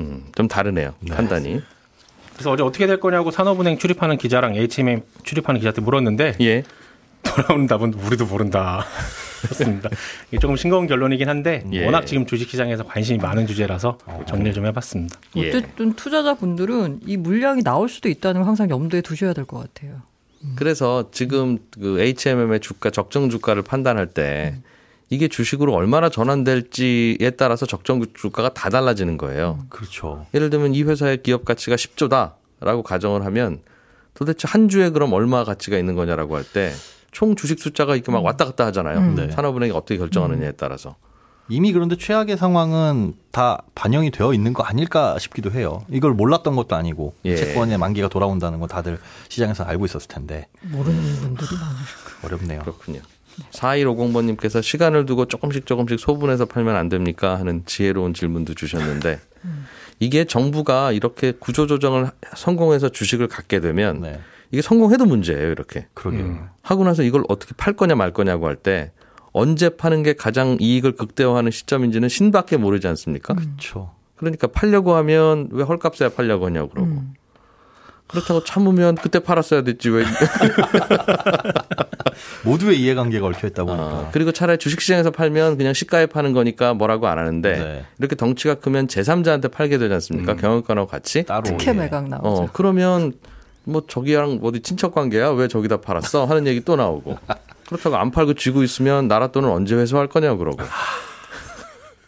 음, 0.00 0.24
좀 0.34 0.48
다르네요 0.48 0.94
네. 1.00 1.14
판단이. 1.14 1.60
그래서 2.34 2.50
어제 2.50 2.62
어떻게 2.62 2.86
될 2.86 3.00
거냐고 3.00 3.30
산업은행 3.30 3.78
출입하는 3.78 4.16
기자랑 4.18 4.54
HMM 4.56 5.02
출입하는 5.22 5.60
기자한테 5.60 5.80
물었는데 5.80 6.36
예. 6.40 6.62
돌아오는 7.22 7.66
답은 7.66 7.94
우리도 7.94 8.26
모른다. 8.26 8.84
그렇습니다. 9.42 9.90
이게 10.28 10.38
조금 10.38 10.56
싱거운 10.56 10.86
결론이긴 10.86 11.28
한데 11.28 11.64
예. 11.72 11.84
워낙 11.84 12.06
지금 12.06 12.26
주식시장에서 12.26 12.84
관심이 12.84 13.18
많은 13.18 13.46
주제라서 13.46 13.98
정리를 14.26 14.52
좀 14.52 14.66
해봤습니다. 14.66 15.18
예. 15.36 15.48
어쨌든 15.48 15.94
투자자분들은 15.94 17.00
이 17.06 17.16
물량이 17.16 17.62
나올 17.62 17.88
수도 17.88 18.08
있다는 18.08 18.40
걸 18.40 18.48
항상 18.48 18.68
염두에 18.70 19.00
두셔야 19.00 19.32
될 19.32 19.44
것 19.44 19.58
같아요. 19.58 20.02
음. 20.42 20.54
그래서 20.56 21.10
지금 21.12 21.58
그 21.70 22.00
HMM의 22.00 22.60
주가 22.60 22.90
적정 22.90 23.30
주가를 23.30 23.62
판단할 23.62 24.06
때 24.08 24.54
음. 24.56 24.62
이게 25.10 25.28
주식으로 25.28 25.74
얼마나 25.74 26.08
전환될지에 26.08 27.30
따라서 27.36 27.66
적정 27.66 28.04
주가가 28.14 28.52
다 28.54 28.70
달라지는 28.70 29.16
거예요. 29.18 29.58
음, 29.60 29.66
그렇죠. 29.68 30.26
예를 30.34 30.50
들면 30.50 30.74
이 30.74 30.82
회사의 30.82 31.22
기업 31.22 31.44
가치가 31.44 31.76
10조다라고 31.76 32.82
가정을 32.82 33.24
하면 33.26 33.60
도대체 34.14 34.48
한 34.48 34.68
주에 34.68 34.90
그럼 34.90 35.12
얼마 35.12 35.44
가치가 35.44 35.76
있는 35.78 35.94
거냐라고 35.94 36.36
할 36.36 36.44
때 36.44 36.72
총 37.14 37.36
주식 37.36 37.60
숫자가 37.60 37.94
이렇게 37.94 38.10
막 38.10 38.18
음. 38.18 38.24
왔다 38.24 38.44
갔다 38.44 38.66
하잖아요. 38.66 38.98
음. 38.98 39.14
네. 39.14 39.30
산업은행이 39.30 39.70
어떻게 39.70 39.96
결정하느냐에 39.98 40.48
음. 40.48 40.52
따라서. 40.56 40.96
이미 41.48 41.72
그런데 41.72 41.96
최악의 41.96 42.36
상황은 42.38 43.14
다 43.30 43.62
반영이 43.76 44.10
되어 44.10 44.34
있는 44.34 44.52
거 44.52 44.62
아닐까 44.64 45.16
싶기도 45.20 45.52
해요. 45.52 45.84
이걸 45.90 46.12
몰랐던 46.12 46.56
것도 46.56 46.74
아니고 46.74 47.14
예. 47.26 47.36
채권의 47.36 47.78
만기가 47.78 48.08
돌아온다는 48.08 48.58
거 48.58 48.66
다들 48.66 48.98
시장에서 49.28 49.62
알고 49.62 49.84
있었을 49.84 50.08
텐데 50.08 50.48
모르는 50.62 51.00
분들이 51.20 51.48
많으실 51.56 51.96
어렵네요. 52.24 52.60
그렇군요. 52.62 53.00
4150번님께서 53.52 54.62
시간을 54.62 55.06
두고 55.06 55.26
조금씩 55.26 55.66
조금씩 55.66 55.98
소분해서 55.98 56.46
팔면 56.46 56.76
안 56.76 56.88
됩니까? 56.88 57.38
하는 57.38 57.62
지혜로운 57.66 58.14
질문도 58.14 58.54
주셨는데 58.54 59.20
이게 60.00 60.24
정부가 60.24 60.92
이렇게 60.92 61.32
구조조정을 61.32 62.10
성공해서 62.36 62.88
주식을 62.88 63.28
갖게 63.28 63.60
되면 63.60 64.00
네. 64.00 64.20
이게 64.50 64.62
성공해도 64.62 65.04
문제예요, 65.06 65.50
이렇게. 65.50 65.86
그러게요. 65.94 66.24
음. 66.24 66.48
하고 66.62 66.84
나서 66.84 67.02
이걸 67.02 67.24
어떻게 67.28 67.54
팔 67.56 67.72
거냐 67.74 67.94
말 67.94 68.12
거냐고 68.12 68.46
할 68.46 68.56
때 68.56 68.92
언제 69.32 69.68
파는 69.68 70.04
게 70.04 70.12
가장 70.12 70.56
이익을 70.60 70.92
극대화하는 70.92 71.50
시점인지는 71.50 72.08
신밖에 72.08 72.56
모르지 72.56 72.86
않습니까? 72.88 73.34
그렇죠. 73.34 73.92
그러니까 74.16 74.46
팔려고 74.46 74.94
하면 74.94 75.48
왜 75.50 75.64
헐값에 75.64 76.10
팔려고 76.14 76.46
하냐고 76.46 76.68
그러고. 76.68 76.88
음. 76.90 77.14
그렇다고 78.06 78.44
참으면 78.44 78.94
그때 78.96 79.18
팔았어야 79.18 79.62
됐지 79.62 79.90
왜. 79.90 80.04
모두의 82.44 82.80
이해관계가 82.80 83.26
얽혀 83.26 83.48
있다 83.48 83.64
보니까. 83.64 83.82
아, 83.82 84.08
그리고 84.12 84.32
차라리 84.32 84.58
주식시장에서 84.58 85.10
팔면 85.10 85.56
그냥 85.56 85.72
시가에 85.72 86.06
파는 86.06 86.32
거니까 86.32 86.74
뭐라고 86.74 87.08
안 87.08 87.18
하는데 87.18 87.58
네. 87.58 87.84
이렇게 87.98 88.14
덩치가 88.14 88.56
크면 88.56 88.86
제3자한테 88.86 89.50
팔게 89.50 89.78
되지 89.78 89.92
않습니까? 89.94 90.32
음. 90.32 90.36
경영권하고 90.36 90.86
같이. 90.86 91.24
따로. 91.24 91.42
특혜 91.44 91.72
매각 91.72 92.08
나오죠. 92.08 92.28
어, 92.28 92.48
그러면 92.52 93.14
뭐 93.64 93.82
저기랑 93.88 94.40
어디 94.42 94.60
친척 94.60 94.94
관계야 94.94 95.30
왜 95.30 95.48
저기다 95.48 95.80
팔았어 95.80 96.26
하는 96.26 96.46
얘기 96.46 96.60
또 96.60 96.76
나오고 96.76 97.18
그렇다고 97.66 97.96
안 97.96 98.10
팔고 98.10 98.34
쥐고 98.34 98.62
있으면 98.62 99.08
나라 99.08 99.28
돈을 99.28 99.48
언제 99.48 99.74
회수할 99.74 100.06
거냐고 100.06 100.38
그러고 100.38 100.62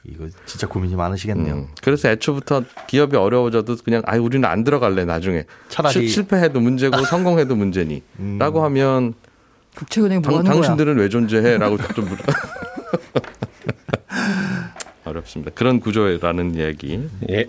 이거 0.09 0.29
진짜 0.45 0.67
고민이 0.67 0.97
많으시겠네요. 0.97 1.55
음, 1.55 1.69
그래서 1.83 2.09
애초부터 2.09 2.63
기업이 2.87 3.17
어려워져도 3.17 3.77
그냥 3.85 4.03
아이 4.07 4.19
우리는 4.19 4.49
안 4.49 4.65
들어갈래 4.65 5.05
나중에 5.05 5.45
차라리 5.69 6.09
실 6.09 6.27
패해도 6.27 6.61
문제고 6.61 7.03
성공해도 7.05 7.57
문제니라고 7.57 8.61
음. 8.61 8.65
하면 8.65 9.15
국채은행 9.75 10.23
뭐 10.23 10.43
당, 10.43 10.45
당신들은 10.45 10.97
왜 10.99 11.09
존재해라고 11.09 11.77
좀 11.95 12.05
물어. 12.07 12.19
어렵습니다. 15.05 15.53
그런 15.55 15.81
구조라는 15.81 16.57
얘기. 16.57 17.01
예. 17.31 17.47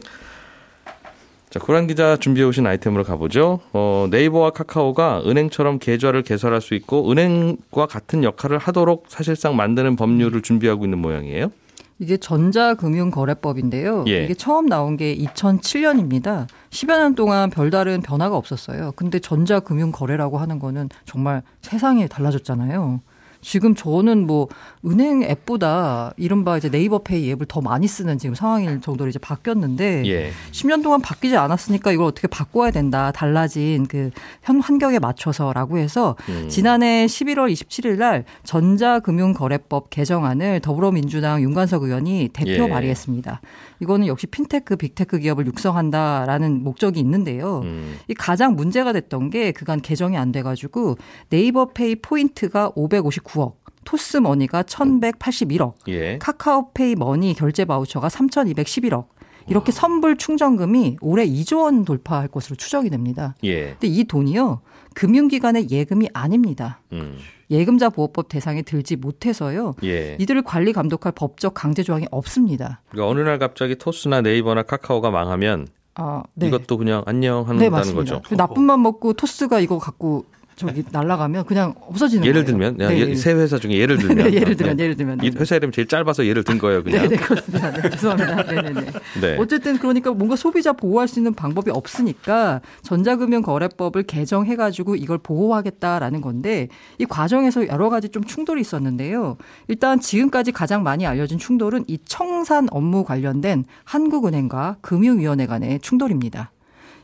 자, 1.50 1.60
고란 1.60 1.88
기자 1.88 2.18
준비해 2.18 2.46
오신 2.46 2.68
아이템으로 2.68 3.04
가보죠. 3.04 3.62
어, 3.72 4.08
네이버와 4.12 4.52
카카오가 4.52 5.24
은행처럼 5.26 5.80
계좌를 5.80 6.22
개설할 6.22 6.62
수 6.62 6.76
있고 6.76 7.10
은행과 7.10 7.88
같은 7.88 8.24
역할을 8.24 8.58
하도록 8.58 9.06
사실상 9.08 9.56
만드는 9.56 9.96
법률을 9.96 10.42
준비하고 10.42 10.86
있는 10.86 11.00
모양이에요. 11.00 11.52
이게 12.00 12.18
전자금융거래법인데요. 12.18 14.06
예. 14.08 14.24
이게 14.24 14.34
처음 14.34 14.68
나온 14.68 14.98
게 14.98 15.16
2007년입니다. 15.18 16.48
10여 16.70 17.00
년 17.00 17.16
동안 17.16 17.50
별다른 17.50 18.02
변화가 18.02 18.36
없었어요. 18.38 18.92
근데 18.96 19.20
전자금융거래라고 19.20 20.38
하는 20.38 20.60
거는 20.60 20.90
정말 21.06 21.42
세상이 21.62 22.08
달라졌잖아요. 22.08 23.02
지금 23.48 23.76
저는 23.76 24.28
뭐 24.28 24.50
은행 24.86 25.24
앱보다 25.24 26.12
이른바 26.18 26.58
이제 26.58 26.70
네이버 26.70 27.00
페이 27.00 27.32
앱을 27.32 27.46
더 27.48 27.62
많이 27.62 27.88
쓰는 27.88 28.18
지금 28.18 28.36
상황일 28.36 28.82
정도로 28.82 29.10
이제 29.10 29.20
바뀌었는데 29.20 30.04
예. 30.06 30.32
10년 30.52 30.84
동안 30.84 31.00
바뀌지 31.02 31.38
않았으니까 31.38 31.94
이걸 31.94 32.08
어떻게 32.08 32.28
바꿔야 32.28 32.72
된다. 32.72 33.12
달라진 33.14 33.88
그 33.88 34.12
현 34.44 34.62
환경에 34.62 35.00
맞춰서라고 35.00 35.78
해서 35.78 36.16
음. 36.30 36.48
지난해 36.50 37.06
11월 37.06 37.52
27일 37.52 37.98
날 37.98 38.24
전자금융거래법 38.44 39.90
개정안을 39.90 40.62
더불어민주당 40.62 41.42
윤관석 41.42 41.84
의원이 41.84 42.30
대표 42.34 42.64
예. 42.64 42.70
발의했습니다. 42.70 43.42
이거는 43.80 44.08
역시 44.08 44.26
핀테크, 44.28 44.76
빅테크 44.78 45.20
기업을 45.20 45.46
육성한다라는 45.48 46.64
목적이 46.64 47.00
있는데요. 47.02 47.60
음. 47.64 47.98
이 48.08 48.14
가장 48.14 48.56
문제가 48.56 48.94
됐던 48.94 49.30
게 49.30 49.52
그간 49.52 49.82
개정이 49.82 50.18
안 50.18 50.32
돼가지고 50.32 50.98
네이버 51.30 51.70
페이 51.70 51.96
포인트가 51.96 52.72
559 52.76 53.37
억. 53.40 53.58
토스 53.84 54.18
머니가 54.18 54.64
1,181억, 54.64 55.76
예. 55.88 56.18
카카오페이 56.18 56.96
머니 56.96 57.34
결제 57.34 57.64
바우처가 57.64 58.10
3,211억, 58.10 59.08
이렇게 59.48 59.72
선불 59.72 60.18
충전금이 60.18 60.98
올해 61.02 61.26
2조 61.26 61.64
원 61.64 61.86
돌파할 61.86 62.28
것으로 62.28 62.56
추정이 62.58 62.90
됩니다. 62.90 63.36
예. 63.44 63.72
근데 63.72 63.88
이 63.88 64.04
돈이요. 64.04 64.62
금융기관의 64.94 65.70
예금이 65.70 66.10
아닙니다. 66.14 66.82
음. 66.92 67.18
예금자 67.50 67.90
보호법 67.90 68.28
대상에 68.30 68.62
들지 68.62 68.96
못해서요. 68.96 69.76
예. 69.84 70.18
이들을 70.20 70.42
관리 70.42 70.74
감독할 70.74 71.14
법적 71.14 71.54
강제 71.54 71.84
조항이 71.84 72.08
없습니다. 72.12 72.82
그러니까 72.90 73.10
어느 73.10 73.22
날 73.22 73.40
갑자기 73.40 73.76
토스나 73.76 74.22
네이버나 74.22 74.64
카카오가 74.64 75.12
망하면 75.12 75.68
아, 75.96 76.24
네. 76.34 76.48
이것도 76.48 76.78
그냥 76.78 77.04
안녕 77.06 77.48
하는 77.48 77.60
네, 77.60 77.70
거죠. 77.70 78.22
나쁜 78.32 78.64
맘 78.64 78.82
먹고 78.84 79.14
토스가 79.14 79.60
이거 79.60 79.80
갖고 79.80 80.26
저기 80.58 80.84
날라가면 80.92 81.46
그냥 81.46 81.76
없어지는 81.80 82.26
예를 82.26 82.44
거예요. 82.44 82.74
들면 82.74 82.78
네. 82.78 83.16
세 83.16 83.32
회사 83.34 83.60
중에 83.60 83.74
예를 83.74 84.00
들면 84.00 84.18
네, 84.28 84.34
예를 84.34 84.58
들면 84.58 84.80
예를 84.80 84.98
들면 84.98 85.20
이 85.24 85.30
회사 85.38 85.56
이름 85.56 85.72
제일 85.72 85.88
짧아서 85.88 86.26
예를 86.26 86.44
든 86.44 86.58
거예요, 86.58 86.84
그냥. 86.84 87.04
네, 87.04 87.10
네 87.10 87.16
그렇습니다. 87.16 87.72
네, 87.72 87.90
죄송합니다. 87.92 88.44
네, 88.44 88.62
네, 88.62 88.74
네. 88.74 88.92
네. 89.22 89.38
어쨌든 89.38 89.78
그러니까 89.78 90.12
뭔가 90.12 90.36
소비자 90.36 90.74
보호할 90.74 91.08
수 91.08 91.20
있는 91.20 91.36
방법이 91.36 91.70
없으니까 91.70 92.62
전자금융 92.82 93.44
거래법을 93.44 94.04
개정해 94.04 94.56
가지고 94.56 94.96
이걸 94.96 95.20
보호하겠다라는 95.20 96.22
건데 96.22 96.70
이 96.98 97.06
과정에서 97.06 97.68
여러 97.68 97.92
가지 97.92 98.10
좀 98.10 98.24
충돌이 98.24 98.60
있었는데요. 98.60 99.38
일단 99.68 100.00
지금까지 100.00 100.52
가장 100.54 100.82
많이 100.82 101.06
알려진 101.06 101.38
충돌은 101.38 101.86
이 101.86 102.00
청산 102.04 102.68
업무 102.72 103.04
관련된 103.04 103.66
한국은행과 103.84 104.78
금융위원회 104.82 105.46
간의 105.46 105.82
충돌입니다. 105.82 106.52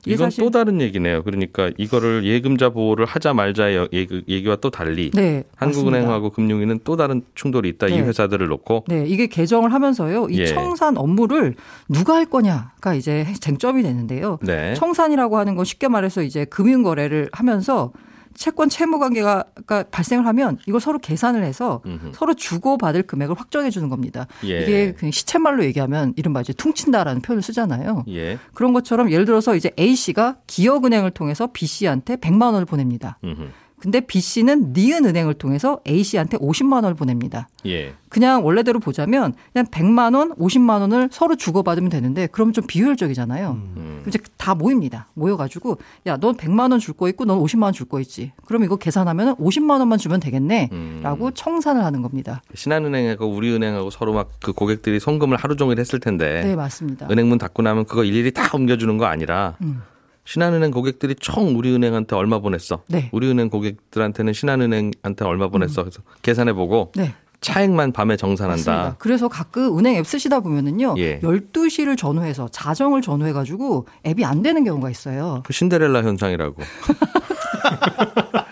이건 0.06 0.30
또 0.38 0.50
다른 0.50 0.82
얘기네요. 0.82 1.24
그러니까 1.24 1.72
이거를 1.78 2.26
예금자 2.26 2.70
보호를 2.70 3.06
하자 3.06 3.34
말자의 3.34 3.88
얘기, 3.94 4.48
와 4.48 4.56
또 4.58 4.70
달리 4.70 5.12
네, 5.12 5.44
한국은행하고 5.56 6.30
금융위는 6.30 6.82
또 6.84 6.96
다른 6.96 7.24
충돌이 7.36 7.70
있다. 7.70 7.88
네. 7.88 7.96
이 7.96 8.00
회사들을 8.00 8.48
놓고. 8.48 8.86
네, 8.88 9.06
이게 9.08 9.28
개정을 9.28 9.74
하면서요. 9.74 10.28
이 10.30 10.40
예. 10.40 10.46
청산 10.46 10.98
업무를 10.98 11.56
누가 11.90 12.16
할 12.16 12.26
거냐가 12.26 12.94
이제 12.96 13.26
쟁점이 13.40 13.82
되는데요. 13.84 14.40
네. 14.42 14.74
청산이라고 14.76 15.38
하는 15.38 15.56
건 15.56 15.66
쉽게 15.66 15.88
말해서 15.88 16.22
이제 16.24 16.46
금융 16.46 16.84
거래를 16.84 17.30
하면서 17.32 17.92
채권 18.36 18.70
채무 18.70 19.00
관계가 19.00 19.46
발생을 19.92 20.26
하면 20.28 20.58
이걸 20.68 20.82
서로 20.82 21.00
계산을 21.00 21.44
해서 21.44 21.82
음흠. 21.86 22.12
서로 22.14 22.34
주고 22.34 22.78
받을 22.78 23.04
금액을 23.04 23.40
확정해 23.40 23.70
주는 23.70 23.90
겁니다. 23.90 24.28
예. 24.46 24.62
이게 24.62 24.94
그냥 24.94 25.12
시쳇말로 25.12 25.64
얘기하면 25.66 26.14
이른바 26.16 26.42
이제 26.42 26.54
퉁친다라는 26.54 27.22
표현을 27.22 27.42
쓰잖아요. 27.42 28.06
예. 28.10 28.40
그런 28.54 28.74
것처럼 28.74 29.12
예를 29.12 29.26
들어서 29.26 29.56
이제 29.56 29.72
A 29.80 29.96
씨가 29.96 30.38
기업은행을 30.48 31.12
통해서 31.12 31.48
B 31.52 31.66
씨한테 31.66 32.16
100만 32.18 32.54
원을 32.54 32.66
보냅니다. 32.66 33.18
음흠. 33.24 33.50
근데 33.84 34.00
B 34.00 34.22
씨는 34.22 34.72
니은 34.74 35.04
은행을 35.04 35.34
통해서 35.34 35.82
A 35.86 36.04
씨한테 36.04 36.38
50만 36.38 36.76
원을 36.76 36.94
보냅니다. 36.94 37.50
예. 37.66 37.94
그냥 38.08 38.46
원래대로 38.46 38.80
보자면 38.80 39.34
그냥 39.52 39.66
100만 39.66 40.16
원, 40.16 40.34
50만 40.36 40.80
원을 40.80 41.10
서로 41.12 41.36
주고받으면 41.36 41.90
되는데 41.90 42.28
그러면 42.32 42.54
좀 42.54 42.64
비효율적이잖아요. 42.66 43.52
음. 43.76 44.04
이제 44.08 44.20
다 44.38 44.56
모입니다. 44.56 45.08
모여가지고 45.16 45.80
야, 46.08 46.16
넌 46.16 46.38
100만 46.38 46.72
원 46.72 46.80
줄 46.80 46.94
거 46.96 47.10
있고 47.10 47.26
넌 47.26 47.38
50만 47.40 47.64
원 47.64 47.74
줄 47.74 47.90
거 47.90 48.00
있지. 48.00 48.32
그럼 48.46 48.64
이거 48.64 48.78
계산하면 48.78 49.36
50만 49.36 49.80
원만 49.80 49.98
주면 50.00 50.22
되겠네.라고 50.22 51.26
음. 51.26 51.32
청산을 51.34 51.84
하는 51.84 52.02
겁니다. 52.02 52.42
신한은행하고 52.56 53.28
우리은행하고 53.28 53.90
서로 53.90 54.14
막 54.14 54.30
그 54.42 54.54
고객들이 54.54 55.00
송금을 55.02 55.36
하루 55.38 55.58
종일 55.58 55.80
했을 55.80 56.00
텐데. 56.00 56.42
네, 56.44 56.56
맞습니다. 56.56 57.08
은행 57.12 57.28
문 57.28 57.38
닫고 57.38 57.62
나면 57.64 57.84
그거 57.86 58.06
일일이 58.06 58.32
다 58.32 58.50
옮겨주는 58.56 58.98
거 58.98 59.06
아니라. 59.06 59.58
음. 59.62 59.82
신한은행 60.26 60.72
고객들이 60.72 61.16
총 61.16 61.58
우리은행한테 61.58 62.16
얼마 62.16 62.40
보냈어. 62.40 62.84
네. 62.88 63.10
우리은행 63.12 63.50
고객들한테는 63.50 64.34
신한은행한테 64.34 65.26
얼마 65.26 65.50
보냈어. 65.50 65.82
음. 65.82 65.86
그래서 65.86 66.02
계산해보고 66.22 66.94
네. 66.96 67.14
차액만 67.42 67.92
밤에 67.92 68.16
정산한다. 68.16 68.72
맞습니다. 68.72 68.96
그래서 69.00 69.28
가끔 69.28 69.78
은행 69.78 69.96
앱 69.98 70.08
쓰시다 70.08 70.40
보면은요. 70.40 70.96
예. 70.98 71.20
12시를 71.20 71.98
전후해서 71.98 72.48
자정을 72.50 73.02
전후해 73.02 73.34
가지고 73.34 73.86
앱이 74.06 74.24
안 74.24 74.42
되는 74.42 74.64
경우가 74.64 74.90
있어요. 74.90 75.44
그 75.46 75.52
신데렐라 75.52 76.04
현상이라고. 76.04 76.56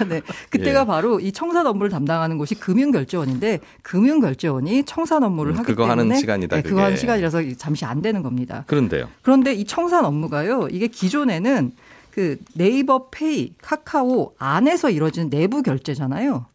아, 0.00 0.04
네. 0.04 0.22
그때가 0.50 0.80
예. 0.82 0.84
바로 0.84 1.20
이 1.20 1.32
청산 1.32 1.66
업무를 1.66 1.90
담당하는 1.90 2.38
곳이 2.38 2.54
금융결제원인데 2.54 3.60
금융결제원이 3.82 4.84
청산 4.84 5.22
업무를 5.22 5.52
음, 5.52 5.58
하기 5.58 5.66
그거 5.66 5.84
때문에 5.84 6.02
하는 6.02 6.16
시간이다. 6.16 6.56
네, 6.56 6.62
그거 6.62 6.82
하는 6.82 6.96
시간이라서 6.96 7.42
잠시 7.56 7.84
안 7.84 8.02
되는 8.02 8.22
겁니다. 8.22 8.64
그런데요. 8.66 9.08
그런데 9.22 9.54
이 9.54 9.64
청산 9.64 10.04
업무가요. 10.04 10.68
이게 10.70 10.86
기존에는 10.86 11.72
그 12.10 12.36
네이버 12.54 13.08
페이, 13.10 13.54
카카오 13.62 14.34
안에서 14.38 14.90
이루어지는 14.90 15.30
내부 15.30 15.62
결제잖아요. 15.62 16.46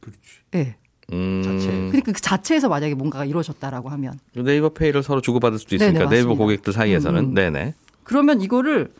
그렇지. 0.00 0.18
네. 0.52 0.76
음. 1.12 1.42
자체. 1.44 1.66
그러니까 1.66 2.12
그 2.12 2.20
자체에서 2.20 2.68
만약에 2.68 2.94
뭔가가 2.94 3.24
이루어졌다라고 3.24 3.88
하면 3.90 4.18
네이버 4.32 4.68
페이를 4.70 5.02
서로 5.02 5.20
주고받을 5.20 5.58
수도 5.58 5.74
있으니까 5.74 5.98
네네, 5.98 6.10
네이버 6.10 6.34
고객들 6.34 6.72
사이에서는 6.72 7.20
음, 7.20 7.28
음. 7.30 7.34
네네. 7.34 7.74
그러면 8.04 8.40
이거를 8.40 8.92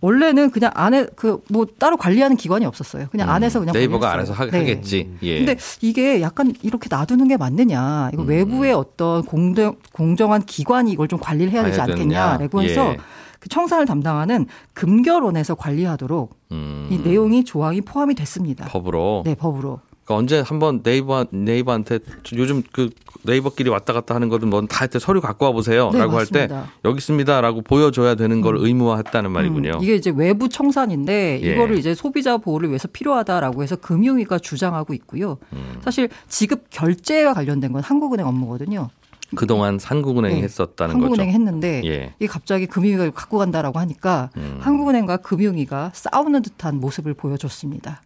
원래는 0.00 0.50
그냥 0.50 0.70
안에 0.74 1.06
그 1.16 1.40
뭐 1.48 1.66
따로 1.78 1.96
관리하는 1.96 2.36
기관이 2.36 2.64
없었어요. 2.66 3.06
그냥 3.10 3.28
음, 3.28 3.34
안에서 3.34 3.60
그냥 3.60 3.72
네이버가 3.72 4.12
알아서 4.12 4.32
하, 4.32 4.46
네. 4.46 4.64
겠지 4.64 5.10
예. 5.22 5.38
근데 5.38 5.56
이게 5.80 6.20
약간 6.20 6.52
이렇게 6.62 6.88
놔두는 6.90 7.28
게 7.28 7.36
맞느냐? 7.36 8.10
이거 8.12 8.22
음. 8.22 8.28
외부의 8.28 8.72
어떤 8.72 9.24
공정 9.24 9.76
공정한 9.92 10.44
기관이 10.44 10.92
이걸 10.92 11.08
좀 11.08 11.18
관리를 11.20 11.52
해야 11.52 11.64
되지 11.64 11.80
않겠냐라고 11.80 12.62
해서 12.62 12.92
예. 12.92 12.96
그 13.38 13.48
청산을 13.48 13.86
담당하는 13.86 14.46
금결원에서 14.74 15.54
관리하도록 15.54 16.36
음. 16.52 16.88
이 16.90 16.98
내용이 16.98 17.44
조항이 17.44 17.80
포함이 17.80 18.14
됐습니다. 18.14 18.64
법으로. 18.66 19.22
네, 19.24 19.34
법으로. 19.34 19.80
그러니까 20.06 20.14
언제 20.14 20.40
한번 20.40 20.82
네이버 20.82 21.26
네이버한테 21.30 21.98
요즘 22.36 22.62
그 22.72 22.90
네이버끼리 23.22 23.68
왔다 23.68 23.92
갔다 23.92 24.14
하는 24.14 24.28
거든 24.28 24.48
뭐다 24.48 24.86
서류 25.00 25.20
갖고 25.20 25.46
와 25.46 25.52
보세요라고 25.52 26.12
네, 26.12 26.16
할때 26.16 26.48
여기 26.84 26.98
있습니다라고 26.98 27.62
보여줘야 27.62 28.14
되는 28.14 28.40
걸 28.40 28.54
음. 28.54 28.64
의무화했다는 28.64 29.32
말이군요. 29.32 29.72
음, 29.74 29.82
이게 29.82 29.96
이제 29.96 30.12
외부 30.14 30.48
청산인데 30.48 31.40
예. 31.42 31.52
이거를 31.52 31.76
이제 31.76 31.94
소비자 31.94 32.36
보호를 32.36 32.68
위해서 32.68 32.86
필요하다라고 32.86 33.64
해서 33.64 33.74
금융위가 33.74 34.38
주장하고 34.38 34.94
있고요. 34.94 35.38
음. 35.52 35.80
사실 35.82 36.08
지급 36.28 36.70
결제와 36.70 37.34
관련된 37.34 37.72
건 37.72 37.82
한국은행 37.82 38.28
업무거든요. 38.28 38.88
그동안 39.34 39.80
한국은행이 39.82 40.36
네. 40.36 40.42
했었다는 40.42 40.94
한국은행이 40.94 41.16
거죠. 41.16 41.22
한국은행이 41.22 41.32
했는데 41.32 41.82
예. 41.84 42.14
이 42.20 42.28
갑자기 42.28 42.66
금융위가 42.66 43.10
갖고 43.10 43.38
간다라고 43.38 43.80
하니까 43.80 44.30
음. 44.36 44.58
한국은행과 44.60 45.16
금융위가 45.16 45.90
싸우는 45.94 46.42
듯한 46.42 46.78
모습을 46.78 47.14
보여줬습니다. 47.14 48.02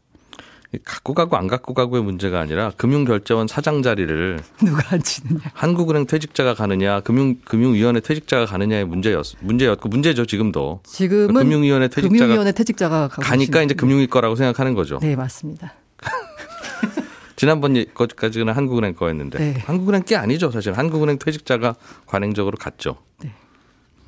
갖고 0.85 1.15
가고 1.15 1.37
안 1.37 1.49
갖고 1.49 1.75
가고의 1.75 2.03
문제가 2.03 2.39
아니라 2.39 2.71
금융결제원 2.77 3.49
사장 3.49 3.83
자리를 3.83 4.39
누가 4.65 4.83
앉히느냐 4.95 5.41
한국은행 5.53 6.07
퇴직자가 6.07 6.55
가느냐 6.55 7.01
금융 7.01 7.37
금융위원회 7.45 7.99
퇴직자가 8.01 8.47
가느냐의 8.47 8.85
문제였 8.85 9.35
문제였고 9.41 9.89
문제죠 9.89 10.27
지금도 10.27 10.81
지금은 10.85 11.35
금융위원회 11.43 11.89
퇴직자가 11.89 12.09
금융위원회 12.17 12.53
퇴직자가 12.53 13.09
가니까 13.09 13.63
이제 13.63 13.75
금융위 13.75 14.07
거라고 14.07 14.37
생각하는 14.37 14.75
거죠. 14.75 15.01
네 15.01 15.17
맞습니다. 15.17 15.75
지난번 17.35 17.75
것까지는 17.93 18.53
한국은행 18.53 18.95
거였는데 18.95 19.39
네. 19.39 19.61
한국은행 19.67 20.05
게 20.05 20.15
아니죠 20.15 20.53
사실 20.53 20.73
한국은행 20.73 21.19
퇴직자가 21.19 21.75
관행적으로 22.07 22.57
갔죠. 22.57 22.99
네. 23.25 23.33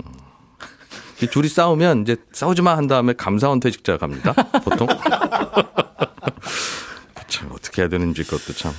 음. 0.04 0.12
둘이 1.32 1.48
싸우면 1.48 2.02
이제 2.02 2.16
싸우지 2.30 2.62
마 2.62 2.76
한 2.76 2.86
다음에 2.86 3.14
감사원 3.14 3.58
퇴직자가 3.58 3.98
갑니다. 3.98 4.32
보통. 4.64 4.86
참 7.72 7.82
어떻게 7.82 7.82
해야 7.82 7.88
되는지 7.88 8.22
그것도 8.24 8.52
참 8.52 8.72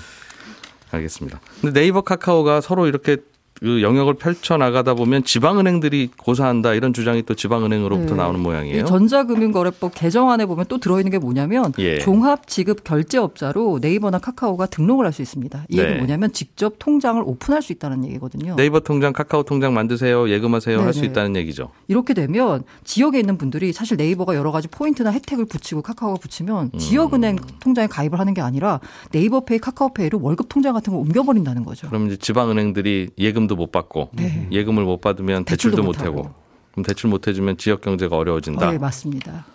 알겠습니다. 0.91 1.41
근데 1.59 1.79
네이버 1.81 2.01
카카오가 2.01 2.61
서로 2.61 2.87
이렇게 2.87 3.17
그 3.59 3.81
영역을 3.81 4.15
펼쳐 4.15 4.57
나가다 4.57 4.93
보면 4.93 5.23
지방은행들이 5.23 6.09
고사한다 6.17 6.73
이런 6.73 6.93
주장이 6.93 7.23
또 7.23 7.33
지방은행으로부터 7.33 8.15
네. 8.15 8.17
나오는 8.17 8.39
모양이에요. 8.39 8.85
전자금융거래법 8.85 9.93
개정안에 9.95 10.45
보면 10.45 10.65
또 10.67 10.79
들어있는 10.79 11.11
게 11.11 11.17
뭐냐면 11.17 11.71
예. 11.79 11.97
종합 11.99 12.47
지급 12.47 12.83
결제업자로 12.83 13.79
네이버나 13.81 14.19
카카오가 14.19 14.65
등록을 14.65 15.05
할 15.05 15.13
수 15.13 15.21
있습니다. 15.21 15.65
이 15.69 15.77
얘기 15.77 15.91
네. 15.91 15.97
뭐냐면 15.97 16.33
직접 16.33 16.75
통장을 16.79 17.21
오픈할 17.23 17.61
수 17.61 17.71
있다는 17.71 18.03
얘기거든요. 18.05 18.55
네이버 18.55 18.79
통장, 18.79 19.13
카카오 19.13 19.43
통장 19.43 19.73
만드세요, 19.75 20.27
예금하세요 20.29 20.79
할 20.81 20.93
수 20.93 21.05
있다는 21.05 21.35
얘기죠. 21.35 21.69
이렇게 21.87 22.13
되면 22.15 22.63
지역에 22.83 23.19
있는 23.19 23.37
분들이 23.37 23.71
사실 23.73 23.95
네이버가 23.97 24.35
여러 24.35 24.51
가지 24.51 24.67
포인트나 24.67 25.11
혜택을 25.11 25.45
붙이고 25.45 25.81
카카오가 25.83 26.17
붙이면 26.19 26.71
음. 26.73 26.79
지역은행 26.79 27.37
통장에 27.59 27.87
가입을 27.87 28.19
하는 28.19 28.33
게 28.33 28.41
아니라 28.41 28.79
네이버페이, 29.11 29.59
카카오페이로 29.59 30.19
월급 30.21 30.49
통장 30.49 30.73
같은 30.73 30.91
걸 30.93 30.99
옮겨버린다는 31.01 31.63
거죠. 31.63 31.87
그럼 31.87 32.07
이제 32.07 32.15
지방은행들이 32.17 33.09
예금도 33.17 33.52
예금도 33.53 33.55
못 33.55 33.71
받고 33.71 34.09
네. 34.13 34.47
예금을 34.51 34.83
못 34.83 34.99
받으면 35.01 35.45
대출도, 35.45 35.77
대출도 35.77 35.83
못 35.83 36.01
하고 36.01 36.33
그럼 36.71 36.83
대출 36.83 37.09
못 37.09 37.27
해주면 37.27 37.57
지역 37.57 37.81
경제가 37.81 38.17
어려워진다. 38.17 38.71
네 38.71 38.77
맞습니다. 38.77 39.45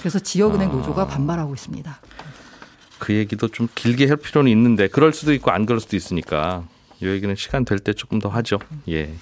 그래서 0.00 0.18
지역은행 0.18 0.70
아. 0.70 0.72
노조가 0.72 1.06
반발하고 1.06 1.54
있습니다. 1.54 2.00
그 2.98 3.14
얘기도 3.14 3.48
좀 3.48 3.68
길게 3.74 4.06
할 4.06 4.16
필요는 4.16 4.50
있는데 4.52 4.88
그럴 4.88 5.12
수도 5.12 5.32
있고 5.32 5.50
안 5.50 5.66
그럴 5.66 5.80
수도 5.80 5.96
있으니까 5.96 6.64
이 7.00 7.06
얘기는 7.06 7.34
시간 7.34 7.64
될 7.64 7.78
때 7.80 7.92
조금 7.92 8.18
더 8.20 8.28
하죠. 8.28 8.58
예. 8.88 9.12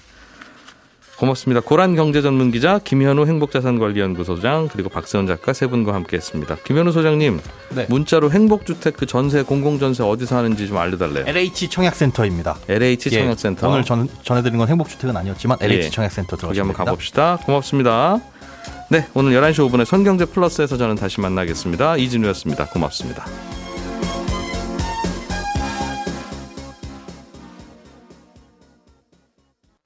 고맙습니다. 1.21 1.61
고란 1.61 1.95
경제전문기자 1.95 2.79
김현우 2.83 3.27
행복자산관리연구소장 3.27 4.69
그리고 4.71 4.89
박세원 4.89 5.27
작가 5.27 5.53
세 5.53 5.67
분과 5.67 5.93
함께했습니다. 5.93 6.57
김현우 6.63 6.91
소장님 6.91 7.39
네. 7.75 7.85
문자로 7.89 8.31
행복주택 8.31 8.97
그 8.97 9.05
전세 9.05 9.43
공공전세 9.43 10.03
어디서 10.03 10.35
하는지 10.35 10.67
좀 10.67 10.77
알려달래요. 10.77 11.25
LH 11.27 11.69
청약센터입니다. 11.69 12.57
LH 12.67 13.09
예, 13.11 13.19
청약센터 13.19 13.69
오늘 13.69 13.83
전, 13.83 14.09
전해드린 14.23 14.57
건 14.57 14.67
행복주택은 14.67 15.15
아니었지만 15.15 15.59
LH 15.61 15.85
예. 15.85 15.89
청약센터 15.91 16.37
들어가시면 16.37 16.67
거기 16.69 16.75
한번 16.75 16.85
가봅시다. 16.87 17.37
고맙습니다. 17.45 18.19
네 18.89 19.07
오늘 19.13 19.39
11시 19.39 19.69
5분에 19.69 19.85
손경제 19.85 20.25
플러스에서 20.25 20.75
저는 20.75 20.95
다시 20.95 21.21
만나겠습니다. 21.21 21.97
이진우였습니다. 21.97 22.65
고맙습니다. 22.69 23.25